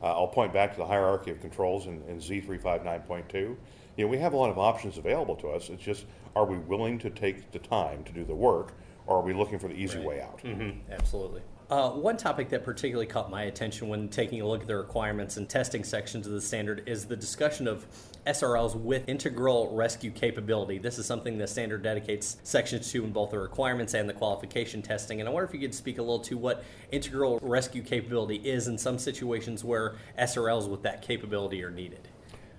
Uh, 0.00 0.06
I'll 0.06 0.28
point 0.28 0.52
back 0.52 0.72
to 0.72 0.78
the 0.78 0.86
hierarchy 0.86 1.32
of 1.32 1.40
controls 1.40 1.86
in, 1.86 2.02
in 2.08 2.18
Z359.2. 2.18 3.34
You 3.34 3.56
know, 3.98 4.06
we 4.06 4.18
have 4.18 4.32
a 4.32 4.36
lot 4.36 4.50
of 4.50 4.58
options 4.58 4.96
available 4.96 5.34
to 5.36 5.48
us. 5.48 5.68
It's 5.70 5.82
just, 5.82 6.06
are 6.36 6.46
we 6.46 6.56
willing 6.56 6.98
to 7.00 7.10
take 7.10 7.50
the 7.50 7.58
time 7.58 8.04
to 8.04 8.12
do 8.12 8.24
the 8.24 8.34
work, 8.34 8.74
or 9.06 9.18
are 9.18 9.22
we 9.22 9.32
looking 9.32 9.58
for 9.58 9.66
the 9.66 9.74
easy 9.74 9.98
right. 9.98 10.06
way 10.06 10.20
out? 10.20 10.40
Mm-hmm. 10.44 10.92
Absolutely. 10.92 11.42
Uh, 11.70 11.90
one 11.90 12.16
topic 12.16 12.48
that 12.48 12.64
particularly 12.64 13.06
caught 13.06 13.30
my 13.30 13.42
attention 13.42 13.88
when 13.88 14.08
taking 14.08 14.40
a 14.40 14.46
look 14.46 14.62
at 14.62 14.66
the 14.66 14.74
requirements 14.74 15.36
and 15.36 15.50
testing 15.50 15.84
sections 15.84 16.26
of 16.26 16.32
the 16.32 16.40
standard 16.40 16.82
is 16.86 17.04
the 17.04 17.16
discussion 17.16 17.68
of 17.68 17.86
SRLs 18.26 18.74
with 18.74 19.06
integral 19.06 19.76
rescue 19.76 20.10
capability. 20.10 20.78
This 20.78 20.98
is 20.98 21.04
something 21.04 21.36
the 21.36 21.46
standard 21.46 21.82
dedicates 21.82 22.38
sections 22.42 22.90
to 22.92 23.04
in 23.04 23.12
both 23.12 23.32
the 23.32 23.38
requirements 23.38 23.92
and 23.92 24.08
the 24.08 24.14
qualification 24.14 24.80
testing. 24.80 25.20
And 25.20 25.28
I 25.28 25.32
wonder 25.32 25.46
if 25.46 25.52
you 25.52 25.60
could 25.60 25.74
speak 25.74 25.98
a 25.98 26.00
little 26.00 26.20
to 26.20 26.38
what 26.38 26.64
integral 26.90 27.38
rescue 27.42 27.82
capability 27.82 28.36
is 28.36 28.68
in 28.68 28.78
some 28.78 28.98
situations 28.98 29.62
where 29.62 29.96
SRLs 30.18 30.70
with 30.70 30.82
that 30.84 31.02
capability 31.02 31.62
are 31.62 31.70
needed. 31.70 32.08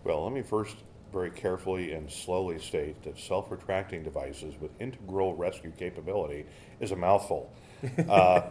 Well, 0.03 0.23
let 0.23 0.33
me 0.33 0.43
first 0.43 0.75
very 1.11 1.31
carefully 1.31 1.93
and 1.93 2.11
slowly 2.11 2.59
state 2.59 3.01
that 3.01 3.17
self 3.17 3.49
retracting 3.49 4.03
devices 4.03 4.53
with 4.61 4.69
integral 4.79 5.35
rescue 5.35 5.71
capability 5.71 6.45
is 6.79 6.91
a 6.91 6.95
mouthful. 6.95 7.51
Uh, 8.09 8.49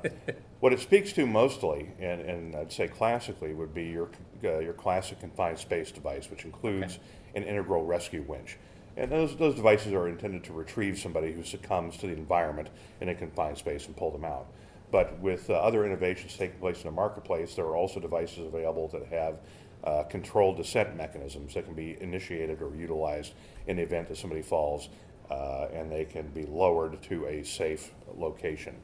what 0.60 0.72
it 0.72 0.80
speaks 0.80 1.12
to 1.12 1.26
mostly, 1.26 1.90
and, 2.00 2.20
and 2.20 2.56
I'd 2.56 2.72
say 2.72 2.88
classically, 2.88 3.54
would 3.54 3.74
be 3.74 3.84
your, 3.84 4.08
uh, 4.42 4.58
your 4.58 4.72
classic 4.72 5.20
confined 5.20 5.58
space 5.58 5.92
device, 5.92 6.30
which 6.30 6.44
includes 6.44 6.94
okay. 6.94 7.02
an 7.36 7.44
integral 7.44 7.84
rescue 7.84 8.22
winch. 8.22 8.56
And 8.96 9.12
those, 9.12 9.36
those 9.36 9.54
devices 9.54 9.92
are 9.92 10.08
intended 10.08 10.42
to 10.44 10.52
retrieve 10.52 10.98
somebody 10.98 11.32
who 11.32 11.44
succumbs 11.44 11.96
to 11.98 12.06
the 12.06 12.14
environment 12.14 12.68
in 13.00 13.08
a 13.08 13.14
confined 13.14 13.58
space 13.58 13.86
and 13.86 13.96
pull 13.96 14.10
them 14.10 14.24
out. 14.24 14.46
But 14.90 15.18
with 15.20 15.48
uh, 15.50 15.54
other 15.54 15.84
innovations 15.84 16.36
taking 16.36 16.58
place 16.58 16.78
in 16.78 16.84
the 16.84 16.92
marketplace, 16.92 17.54
there 17.54 17.66
are 17.66 17.76
also 17.76 18.00
devices 18.00 18.38
available 18.38 18.88
that 18.88 19.06
have 19.06 19.38
uh, 19.84 20.02
controlled 20.04 20.56
descent 20.56 20.96
mechanisms 20.96 21.54
that 21.54 21.64
can 21.64 21.74
be 21.74 21.96
initiated 22.00 22.60
or 22.60 22.74
utilized 22.74 23.34
in 23.68 23.76
the 23.76 23.82
event 23.82 24.08
that 24.08 24.16
somebody 24.16 24.42
falls 24.42 24.88
uh, 25.30 25.68
and 25.72 25.92
they 25.92 26.04
can 26.04 26.26
be 26.28 26.44
lowered 26.46 27.00
to 27.02 27.26
a 27.26 27.44
safe 27.44 27.92
location. 28.16 28.74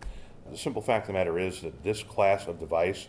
The 0.51 0.59
simple 0.59 0.83
fact 0.83 1.05
of 1.05 1.07
the 1.09 1.13
matter 1.15 1.39
is 1.39 1.63
that 1.63 1.83
this 1.83 2.03
class 2.03 2.47
of 2.47 2.59
device 2.61 3.09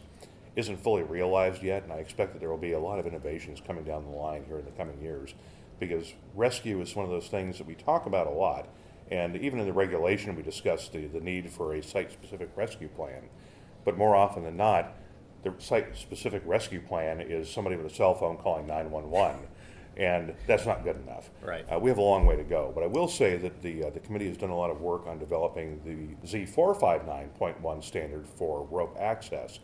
isn't 0.56 0.82
fully 0.82 1.04
realized 1.04 1.62
yet, 1.62 1.84
and 1.84 1.92
I 1.92 1.98
expect 1.98 2.34
that 2.34 2.39
there 2.39 2.50
will 2.50 2.58
be 2.58 2.72
a 2.72 2.80
lot 2.80 2.98
of 2.98 3.06
innovations 3.06 3.62
coming 3.65 3.84
down 3.84 4.06
the 4.06 4.18
line 4.18 4.46
here 4.48 4.58
in 4.58 4.65
the 4.65 4.72
coming 4.72 5.01
years 5.01 5.34
because 5.80 6.13
rescue 6.34 6.82
is 6.82 6.96
one 6.96 7.06
of 7.06 7.12
those 7.12 7.27
things 7.27 7.58
that 7.58 7.68
we 7.68 7.75
talk 7.75 8.06
about 8.06 8.27
a 8.27 8.32
lot. 8.32 8.70
And 9.12 9.36
even 9.36 9.60
in 9.60 9.65
the 9.65 9.74
regulation, 9.74 10.36
we 10.36 10.42
discuss 10.42 10.88
the, 10.88 11.08
the 11.08 11.20
need 11.20 11.50
for 11.50 11.75
a 11.75 11.84
site 11.84 12.12
specific 12.12 12.50
rescue 12.56 12.88
plan. 12.88 13.24
But 13.84 13.98
more 13.98 14.15
often 14.15 14.44
than 14.44 14.58
not, 14.58 14.96
the 15.44 15.54
site 15.60 15.96
specific 15.98 16.42
rescue 16.46 16.82
plan 16.82 17.22
is 17.22 17.51
somebody 17.51 17.75
with 17.75 17.86
a 17.86 17.94
cell 17.94 18.15
phone 18.15 18.38
calling 18.38 18.65
911 18.65 19.48
and 19.98 20.34
that's 20.48 20.66
not 20.66 20.84
good 20.84 20.98
enough. 20.98 21.30
Right. 21.42 21.66
Uh, 21.72 21.80
we 21.80 21.90
have 21.90 21.98
a 21.98 22.02
long 22.02 22.25
way 22.25 22.36
to 22.36 22.44
go. 22.44 22.72
But 22.74 22.84
I 22.84 22.88
will 22.88 23.08
say 23.08 23.38
that 23.38 23.62
the 23.62 23.86
uh, 23.86 23.90
the 23.92 24.00
committee 24.00 24.28
has 24.28 24.38
done 24.38 24.50
a 24.50 24.58
lot 24.58 24.70
of 24.70 24.82
work 24.82 25.08
on 25.08 25.20
developing 25.20 25.82
the 25.86 26.28
Z459.1 26.28 27.84
standard 27.84 28.28
for 28.28 28.66
rope 28.70 28.98
access, 29.00 29.60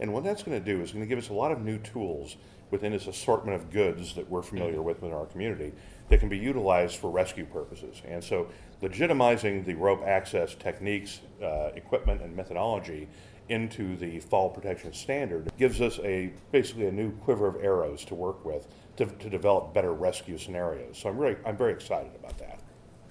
and 0.00 0.12
what 0.12 0.24
that's 0.24 0.42
going 0.42 0.58
to 0.58 0.64
do 0.64 0.82
is 0.82 0.92
going 0.92 1.04
to 1.04 1.08
give 1.08 1.18
us 1.18 1.28
a 1.28 1.34
lot 1.34 1.52
of 1.52 1.60
new 1.60 1.78
tools 1.78 2.36
within 2.70 2.92
this 2.92 3.06
assortment 3.06 3.54
of 3.54 3.70
goods 3.70 4.14
that 4.14 4.28
we're 4.28 4.42
familiar 4.42 4.82
with 4.82 5.02
in 5.02 5.12
our 5.12 5.26
community 5.26 5.72
that 6.08 6.20
can 6.20 6.28
be 6.28 6.38
utilized 6.38 6.96
for 6.96 7.10
rescue 7.10 7.44
purposes. 7.44 8.02
And 8.04 8.22
so, 8.22 8.48
legitimizing 8.82 9.64
the 9.64 9.74
rope 9.74 10.02
access 10.04 10.54
techniques, 10.54 11.20
uh, 11.42 11.70
equipment, 11.74 12.22
and 12.22 12.34
methodology 12.36 13.08
into 13.48 13.96
the 13.96 14.20
fall 14.20 14.50
protection 14.50 14.92
standard 14.92 15.50
gives 15.58 15.80
us 15.80 15.98
a 16.00 16.32
basically 16.52 16.86
a 16.86 16.92
new 16.92 17.10
quiver 17.12 17.46
of 17.46 17.56
arrows 17.56 18.04
to 18.04 18.14
work 18.14 18.44
with 18.44 18.66
to, 18.96 19.06
to 19.06 19.30
develop 19.30 19.72
better 19.72 19.92
rescue 19.92 20.38
scenarios. 20.38 20.98
So 20.98 21.08
I'm 21.08 21.16
really 21.16 21.36
I'm 21.44 21.56
very 21.56 21.72
excited 21.72 22.12
about 22.16 22.38
that. 22.38 22.60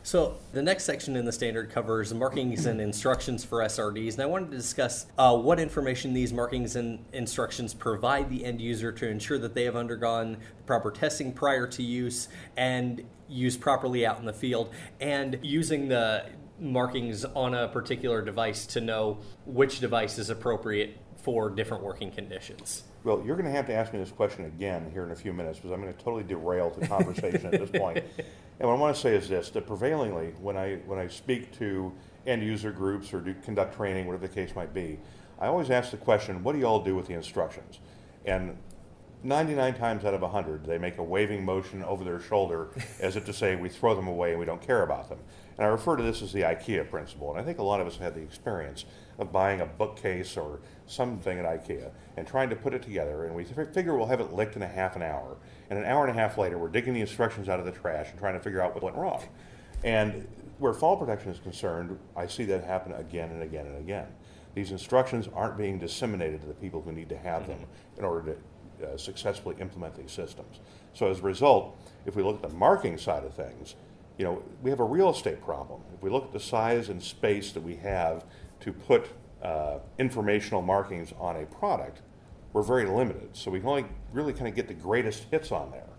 So 0.06 0.38
the 0.54 0.62
next 0.62 0.84
section 0.84 1.16
in 1.16 1.26
the 1.26 1.32
standard 1.32 1.72
covers 1.72 2.14
markings 2.14 2.68
and 2.68 2.80
instructions 2.80 3.44
for 3.44 3.62
SRDs, 3.62 4.14
and 4.14 4.22
I 4.22 4.28
wanted 4.28 4.52
to 4.52 4.58
discuss 4.58 5.08
uh, 5.18 5.36
what 5.36 5.60
information 5.60 6.14
these 6.14 6.32
markings 6.32 6.76
and 6.76 7.04
instructions 7.12 7.74
provide 7.74 8.30
the 8.30 8.46
end 8.46 8.62
user 8.62 8.92
to 8.92 9.08
ensure 9.08 9.40
that 9.40 9.56
they 9.56 9.64
have 9.64 9.76
undergone 9.76 10.38
proper 10.68 10.92
testing 10.92 11.34
prior 11.34 11.66
to 11.66 11.82
use 11.82 12.28
and 12.56 13.04
used 13.28 13.60
properly 13.60 14.06
out 14.06 14.20
in 14.20 14.26
the 14.26 14.34
field, 14.34 14.72
and 15.02 15.40
using 15.42 15.88
the 15.88 16.28
markings 16.60 17.26
on 17.26 17.54
a 17.54 17.68
particular 17.68 18.22
device 18.22 18.66
to 18.68 18.82
know 18.82 19.20
which 19.46 19.80
device 19.80 20.18
is 20.18 20.30
appropriate 20.30 20.98
for 21.18 21.50
different 21.50 21.84
working 21.84 22.12
conditions. 22.12 22.84
Well, 23.04 23.22
you're 23.26 23.36
going 23.36 23.48
to 23.48 23.52
have 23.52 23.68
to 23.68 23.74
ask 23.74 23.94
me 23.94 24.00
this 24.00 24.12
question 24.12 24.46
again 24.46 24.90
here 24.92 25.04
in 25.04 25.12
a 25.12 25.16
few 25.16 25.34
minutes 25.34 25.60
because 25.60 25.72
I'm 25.72 25.82
going 25.82 25.94
to 25.94 26.04
totally 26.04 26.24
derail 26.24 26.70
the 26.70 26.88
conversation 26.88 27.48
at 27.48 27.52
this 27.52 27.70
point. 27.70 28.04
And 28.58 28.70
what 28.70 28.78
I 28.78 28.80
want 28.80 28.96
to 28.96 29.02
say 29.02 29.14
is 29.14 29.28
this: 29.28 29.50
that 29.50 29.68
prevailingly, 29.68 30.34
when 30.40 30.56
I 30.56 30.76
when 30.86 30.98
I 30.98 31.08
speak 31.08 31.58
to 31.60 31.92
end 32.26 32.42
user 32.42 32.72
groups 32.72 33.14
or 33.14 33.20
do 33.20 33.34
conduct 33.44 33.76
training, 33.76 34.08
whatever 34.08 34.28
the 34.28 34.34
case 34.34 34.56
might 34.56 34.74
be, 34.74 34.98
I 35.38 35.48
always 35.48 35.70
ask 35.70 35.92
the 35.92 35.98
question, 35.98 36.42
"What 36.42 36.54
do 36.54 36.60
you 36.60 36.66
all 36.66 36.82
do 36.82 36.96
with 36.96 37.08
the 37.08 37.16
instructions?" 37.16 37.80
And 38.24 38.58
99 39.26 39.74
times 39.74 40.06
out 40.06 40.14
of 40.14 40.22
100, 40.22 40.66
they 40.66 40.78
make 40.78 41.00
a 41.00 41.04
waving 41.04 41.44
motion 41.44 41.84
over 41.84 42.04
their 42.04 42.20
shoulder 42.20 42.70
as 43.00 43.16
if 43.16 43.26
to 43.26 43.34
say, 43.34 43.56
we 43.56 43.70
throw 43.70 43.96
them 43.96 44.08
away 44.08 44.32
and 44.32 44.40
we 44.40 44.46
don't 44.46 44.62
care 44.62 44.84
about 44.84 45.10
them. 45.10 45.20
And 45.58 45.66
I 45.66 45.70
refer 45.70 45.96
to 45.96 46.04
this 46.04 46.22
as 46.22 46.32
the 46.32 46.42
IKEA 46.42 46.90
principle. 46.90 47.32
And 47.32 47.40
I 47.40 47.44
think 47.44 47.58
a 47.58 47.64
lot 47.64 47.82
of 47.82 47.88
us 47.88 47.94
have 47.94 48.04
had 48.04 48.16
the 48.16 48.22
experience 48.22 48.86
of 49.18 49.32
buying 49.32 49.62
a 49.62 49.66
bookcase 49.66 50.38
or 50.38 50.60
something 50.86 51.40
at 51.40 51.46
IKEA 51.46 51.90
and 52.18 52.28
trying 52.28 52.50
to 52.52 52.56
put 52.56 52.74
it 52.74 52.84
together. 52.84 53.26
And 53.26 53.34
we 53.36 53.46
figure 53.46 53.98
we'll 53.98 54.06
have 54.06 54.20
it 54.20 54.34
licked 54.34 54.58
in 54.58 54.62
a 54.62 54.68
half 54.68 54.96
an 54.96 55.02
hour. 55.02 55.38
And 55.70 55.80
an 55.80 55.86
hour 55.86 56.06
and 56.06 56.16
a 56.16 56.22
half 56.22 56.38
later, 56.38 56.60
we're 56.60 56.68
digging 56.68 56.94
the 56.94 57.02
instructions 57.02 57.50
out 57.50 57.60
of 57.60 57.66
the 57.66 57.72
trash 57.72 58.12
and 58.12 58.20
trying 58.20 58.36
to 58.36 58.40
figure 58.40 58.62
out 58.62 58.76
what 58.76 58.84
went 58.84 58.96
wrong. 58.96 59.24
And 59.84 60.28
where 60.60 60.74
fall 60.74 60.98
protection 60.98 61.32
is 61.32 61.40
concerned, 61.40 61.98
I 62.16 62.28
see 62.28 62.46
that 62.46 62.64
happen 62.64 62.94
again 62.94 63.32
and 63.32 63.42
again 63.42 63.66
and 63.66 63.78
again. 63.78 64.08
These 64.54 64.72
instructions 64.72 65.28
aren't 65.34 65.58
being 65.58 65.80
disseminated 65.80 66.42
to 66.42 66.48
the 66.48 66.54
people 66.54 66.82
who 66.82 66.92
need 66.92 67.10
to 67.10 67.18
have 67.18 67.48
them 67.48 67.58
mm-hmm. 67.58 68.00
in 68.00 68.06
order 68.06 68.34
to 68.34 68.38
uh, 68.84 68.98
successfully 68.98 69.56
implement 69.60 69.96
these 69.96 70.12
systems. 70.12 70.60
So 70.94 71.10
as 71.10 71.20
a 71.20 71.24
result, 71.24 71.78
if 72.06 72.16
we 72.16 72.24
look 72.24 72.44
at 72.44 72.50
the 72.50 72.56
marking 72.56 72.98
side 72.98 73.24
of 73.24 73.34
things, 73.34 73.76
you 74.18 74.26
know, 74.26 74.42
we 74.62 74.70
have 74.70 74.80
a 74.80 74.86
real 74.86 75.10
estate 75.10 75.42
problem. 75.42 75.82
If 75.94 76.02
we 76.02 76.10
look 76.10 76.26
at 76.26 76.34
the 76.34 76.40
size 76.40 76.90
and 76.90 77.02
space 77.02 77.52
that 77.52 77.62
we 77.62 77.76
have 77.78 78.26
to 78.62 78.72
put 78.72 79.10
uh, 79.42 79.80
informational 80.00 80.62
markings 80.62 81.14
on 81.20 81.36
a 81.36 81.46
product, 81.46 82.02
we're 82.54 82.64
very 82.64 82.86
limited. 82.86 83.36
So 83.36 83.52
we 83.52 83.60
can 83.60 83.68
only 83.68 83.86
really 84.14 84.32
kind 84.32 84.48
of 84.48 84.56
get 84.56 84.68
the 84.68 84.74
greatest 84.74 85.26
hits 85.30 85.52
on 85.52 85.72
there. 85.72 85.90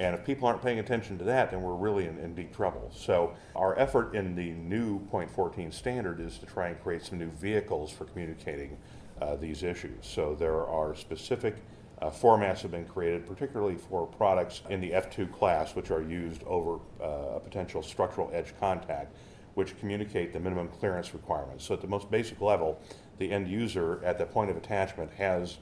And 0.00 0.14
if 0.14 0.24
people 0.24 0.48
aren't 0.48 0.60
paying 0.60 0.80
attention 0.80 1.18
to 1.18 1.24
that, 1.24 1.50
then 1.50 1.62
we're 1.62 1.74
really 1.74 2.06
in, 2.06 2.18
in 2.18 2.34
deep 2.34 2.54
trouble. 2.54 2.90
So 2.94 3.34
our 3.54 3.78
effort 3.78 4.14
in 4.14 4.34
the 4.34 4.50
new 4.50 4.98
Point 5.06 5.30
14 5.30 5.70
standard 5.70 6.20
is 6.20 6.38
to 6.38 6.46
try 6.46 6.68
and 6.68 6.82
create 6.82 7.02
some 7.02 7.18
new 7.18 7.30
vehicles 7.30 7.92
for 7.92 8.04
communicating 8.04 8.76
uh, 9.20 9.36
these 9.36 9.62
issues. 9.62 10.04
So 10.04 10.34
there 10.34 10.66
are 10.66 10.94
specific 10.94 11.56
uh, 12.04 12.10
formats 12.10 12.60
have 12.60 12.70
been 12.70 12.84
created, 12.84 13.26
particularly 13.26 13.76
for 13.76 14.06
products 14.06 14.60
in 14.68 14.80
the 14.80 14.90
F2 14.90 15.32
class, 15.32 15.74
which 15.74 15.90
are 15.90 16.02
used 16.02 16.42
over 16.44 16.78
uh, 17.00 17.36
a 17.36 17.40
potential 17.40 17.82
structural 17.82 18.30
edge 18.34 18.52
contact, 18.60 19.16
which 19.54 19.78
communicate 19.78 20.32
the 20.32 20.38
minimum 20.38 20.68
clearance 20.68 21.14
requirements. 21.14 21.64
So, 21.64 21.72
at 21.72 21.80
the 21.80 21.86
most 21.86 22.10
basic 22.10 22.42
level, 22.42 22.78
the 23.18 23.30
end 23.30 23.48
user 23.48 24.02
at 24.04 24.18
the 24.18 24.26
point 24.26 24.50
of 24.50 24.56
attachment 24.56 25.12
has 25.12 25.58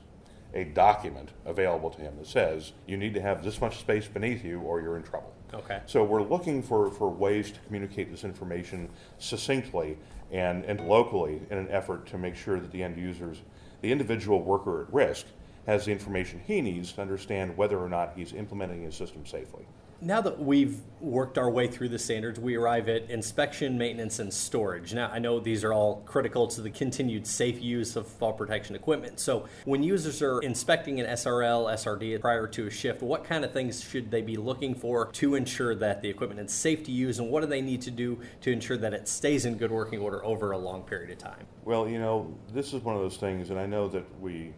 a 0.54 0.64
document 0.64 1.30
available 1.46 1.90
to 1.90 2.00
him 2.00 2.16
that 2.18 2.26
says 2.26 2.72
you 2.86 2.96
need 2.96 3.14
to 3.14 3.22
have 3.22 3.44
this 3.44 3.60
much 3.60 3.78
space 3.78 4.08
beneath 4.08 4.44
you 4.44 4.60
or 4.60 4.80
you're 4.80 4.96
in 4.96 5.02
trouble. 5.02 5.32
Okay. 5.54 5.80
So 5.86 6.02
we're 6.02 6.22
looking 6.22 6.62
for, 6.62 6.90
for 6.90 7.08
ways 7.08 7.52
to 7.52 7.60
communicate 7.60 8.10
this 8.10 8.24
information 8.24 8.88
succinctly 9.18 9.96
and, 10.30 10.64
and 10.64 10.80
locally 10.88 11.40
in 11.50 11.58
an 11.58 11.68
effort 11.70 12.06
to 12.06 12.18
make 12.18 12.36
sure 12.36 12.58
that 12.58 12.70
the 12.72 12.82
end 12.82 12.98
users, 12.98 13.42
the 13.80 13.92
individual 13.92 14.42
worker 14.42 14.82
at 14.82 14.92
risk, 14.92 15.26
has 15.66 15.84
the 15.84 15.92
information 15.92 16.40
he 16.46 16.60
needs 16.60 16.92
to 16.92 17.00
understand 17.00 17.56
whether 17.56 17.78
or 17.78 17.88
not 17.88 18.12
he's 18.16 18.32
implementing 18.32 18.82
his 18.82 18.94
system 18.94 19.24
safely. 19.26 19.66
Now 20.04 20.20
that 20.22 20.40
we've 20.40 20.80
worked 21.00 21.38
our 21.38 21.48
way 21.48 21.68
through 21.68 21.90
the 21.90 21.98
standards, 21.98 22.40
we 22.40 22.56
arrive 22.56 22.88
at 22.88 23.08
inspection, 23.08 23.78
maintenance, 23.78 24.18
and 24.18 24.34
storage. 24.34 24.92
Now, 24.92 25.08
I 25.12 25.20
know 25.20 25.38
these 25.38 25.62
are 25.62 25.72
all 25.72 26.02
critical 26.04 26.48
to 26.48 26.60
the 26.60 26.70
continued 26.70 27.24
safe 27.24 27.62
use 27.62 27.94
of 27.94 28.08
fall 28.08 28.32
protection 28.32 28.74
equipment. 28.74 29.20
So, 29.20 29.46
when 29.64 29.84
users 29.84 30.20
are 30.20 30.40
inspecting 30.40 30.98
an 30.98 31.06
SRL, 31.06 31.72
SRD 31.72 32.20
prior 32.20 32.48
to 32.48 32.66
a 32.66 32.70
shift, 32.70 33.00
what 33.00 33.22
kind 33.22 33.44
of 33.44 33.52
things 33.52 33.80
should 33.80 34.10
they 34.10 34.22
be 34.22 34.36
looking 34.36 34.74
for 34.74 35.06
to 35.12 35.36
ensure 35.36 35.76
that 35.76 36.02
the 36.02 36.08
equipment 36.08 36.40
is 36.40 36.52
safe 36.52 36.82
to 36.82 36.90
use, 36.90 37.20
and 37.20 37.30
what 37.30 37.42
do 37.42 37.46
they 37.46 37.62
need 37.62 37.82
to 37.82 37.92
do 37.92 38.18
to 38.40 38.50
ensure 38.50 38.76
that 38.78 38.92
it 38.92 39.06
stays 39.06 39.44
in 39.44 39.56
good 39.56 39.70
working 39.70 40.00
order 40.00 40.24
over 40.24 40.50
a 40.50 40.58
long 40.58 40.82
period 40.82 41.10
of 41.10 41.18
time? 41.18 41.46
Well, 41.64 41.88
you 41.88 42.00
know, 42.00 42.36
this 42.52 42.72
is 42.72 42.82
one 42.82 42.96
of 42.96 43.02
those 43.02 43.18
things, 43.18 43.50
and 43.50 43.60
I 43.60 43.66
know 43.66 43.86
that 43.86 44.20
we 44.20 44.52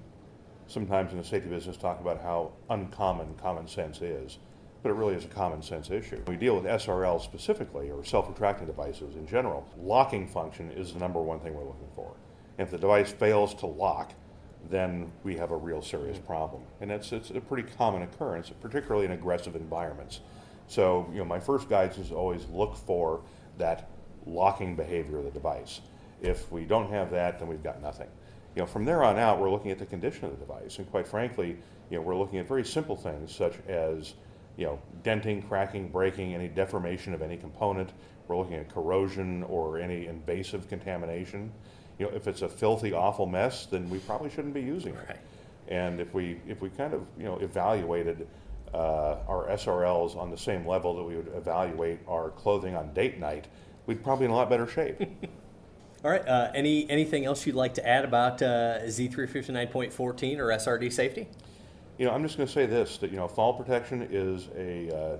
sometimes 0.75 1.13
in 1.13 1.19
the 1.19 1.25
safety 1.25 1.49
business 1.49 1.77
talk 1.77 2.01
about 2.01 2.21
how 2.21 2.51
uncommon 2.69 3.33
common 3.41 3.69
sense 3.69 4.03
is, 4.03 4.39
but 4.83 4.91
it 4.91 4.95
really 4.95 5.15
is 5.15 5.25
a 5.25 5.29
common 5.29 5.63
sense 5.63 5.89
issue. 5.89 6.21
We 6.27 6.37
deal 6.37 6.57
with 6.57 6.65
SRL 6.65 7.23
specifically, 7.23 7.91
or 7.91 8.05
self-retracting 8.05 8.67
devices 8.67 9.15
in 9.15 9.27
general. 9.27 9.67
Locking 9.79 10.27
function 10.27 10.71
is 10.73 10.93
the 10.93 10.99
number 10.99 11.23
one 11.23 11.39
thing 11.39 11.55
we're 11.55 11.65
looking 11.65 11.89
for. 11.95 12.13
If 12.59 12.71
the 12.71 12.79
device 12.79 13.13
fails 13.13 13.55
to 13.55 13.67
lock, 13.67 14.13
then 14.69 15.13
we 15.23 15.37
have 15.37 15.53
a 15.53 15.57
real 15.57 15.81
serious 15.81 16.19
problem. 16.19 16.63
And 16.81 16.91
it's, 16.91 17.13
it's 17.13 17.31
a 17.31 17.41
pretty 17.41 17.69
common 17.77 18.03
occurrence, 18.03 18.51
particularly 18.61 19.07
in 19.07 19.13
aggressive 19.13 19.55
environments. 19.57 20.21
So, 20.67 21.09
you 21.13 21.19
know, 21.19 21.25
my 21.25 21.39
first 21.39 21.69
guidance 21.69 21.99
is 21.99 22.11
always 22.11 22.47
look 22.49 22.77
for 22.77 23.21
that 23.59 23.89
locking 24.27 24.75
behavior 24.75 25.19
of 25.19 25.25
the 25.25 25.31
device. 25.31 25.81
If 26.21 26.51
we 26.51 26.65
don't 26.65 26.91
have 26.91 27.11
that, 27.13 27.39
then 27.39 27.49
we've 27.49 27.63
got 27.63 27.81
nothing. 27.81 28.09
You 28.55 28.63
know, 28.63 28.67
from 28.67 28.85
there 28.85 29.03
on 29.03 29.19
out, 29.19 29.41
we're 29.41 29.51
looking 29.51 29.71
at 29.71 29.79
the 29.79 29.87
condition 29.87 30.27
of 30.27 30.31
the 30.33 30.47
device, 30.47 30.79
and 30.79 30.89
quite 30.91 31.07
frankly, 31.07 31.57
you 31.91 31.97
know, 31.97 32.03
we're 32.03 32.17
looking 32.17 32.39
at 32.39 32.47
very 32.47 32.65
simple 32.65 32.97
things 32.97 33.35
such 33.35 33.55
as 33.69 34.15
you 34.57 34.67
know, 34.67 34.79
denting, 35.03 35.43
cracking, 35.43 35.89
breaking, 35.89 36.35
any 36.35 36.49
deformation 36.49 37.13
of 37.13 37.23
any 37.23 37.37
component. 37.37 37.91
We're 38.29 38.37
looking 38.37 38.55
at 38.55 38.73
corrosion 38.73 39.43
or 39.45 39.79
any 39.79 40.07
invasive 40.07 40.69
contamination. 40.69 41.53
You 41.99 42.07
know, 42.07 42.13
if 42.15 42.27
it's 42.27 42.43
a 42.43 42.49
filthy, 42.49 42.93
awful 42.93 43.27
mess, 43.27 43.67
then 43.67 43.89
we 43.91 43.99
probably 43.99 44.31
shouldn't 44.31 44.55
be 44.55 44.63
using 44.63 44.95
it. 44.95 45.09
Right. 45.09 45.19
And 45.69 46.01
if 46.01 46.15
we 46.15 46.41
if 46.47 46.61
we 46.61 46.71
kind 46.71 46.95
of 46.95 47.07
you 47.19 47.25
know 47.25 47.39
evaluated 47.39 48.27
uh, 48.73 49.17
our 49.29 49.49
SRLs 49.51 50.17
on 50.17 50.31
the 50.31 50.39
same 50.39 50.67
level 50.67 50.95
that 50.97 51.05
we 51.05 51.17
would 51.17 51.33
evaluate 51.35 52.01
our 52.09 52.31
clothing 52.31 52.75
on 52.77 52.93
date 52.93 53.19
night, 53.19 53.47
we'd 53.87 54.03
probably 54.03 54.27
be 54.27 54.27
in 54.27 54.31
a 54.33 54.37
lot 54.37 54.51
better 54.51 54.67
shape. 54.67 55.01
All 56.05 56.11
right. 56.11 56.27
Uh, 56.29 56.51
any 56.55 56.89
anything 56.91 57.25
else 57.25 57.47
you'd 57.47 57.57
like 57.57 57.73
to 57.75 57.89
add 57.89 58.05
about 58.05 58.43
uh, 58.43 58.81
Z359.14 58.83 60.39
or 60.39 60.49
SRD 60.49 60.93
safety? 60.93 61.27
You 61.97 62.05
know, 62.05 62.13
I'm 62.13 62.23
just 62.23 62.37
going 62.37 62.47
to 62.47 62.53
say 62.53 62.67
this: 62.67 62.99
that 62.99 63.11
you 63.11 63.17
know, 63.17 63.27
fall 63.27 63.55
protection 63.55 64.07
is 64.11 64.49
a 64.55 64.95
uh, 64.95 65.17